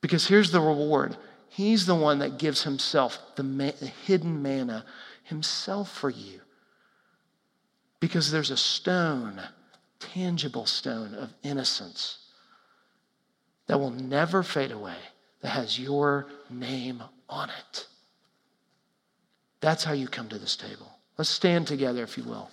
Because 0.00 0.26
here's 0.26 0.50
the 0.50 0.60
reward 0.60 1.16
He's 1.48 1.86
the 1.86 1.94
one 1.94 2.18
that 2.18 2.36
gives 2.36 2.64
Himself, 2.64 3.16
the, 3.36 3.44
ma- 3.44 3.70
the 3.78 3.86
hidden 3.86 4.42
manna, 4.42 4.84
Himself 5.22 5.88
for 5.88 6.10
you. 6.10 6.40
Because 8.00 8.32
there's 8.32 8.50
a 8.50 8.56
stone, 8.56 9.40
tangible 10.00 10.66
stone 10.66 11.14
of 11.14 11.32
innocence 11.44 12.23
that 13.66 13.78
will 13.78 13.90
never 13.90 14.42
fade 14.42 14.70
away, 14.70 14.96
that 15.40 15.48
has 15.48 15.78
your 15.78 16.26
name 16.50 17.02
on 17.28 17.50
it. 17.50 17.86
That's 19.60 19.84
how 19.84 19.92
you 19.92 20.08
come 20.08 20.28
to 20.28 20.38
this 20.38 20.56
table. 20.56 20.90
Let's 21.16 21.30
stand 21.30 21.66
together, 21.66 22.02
if 22.02 22.18
you 22.18 22.24
will. 22.24 22.50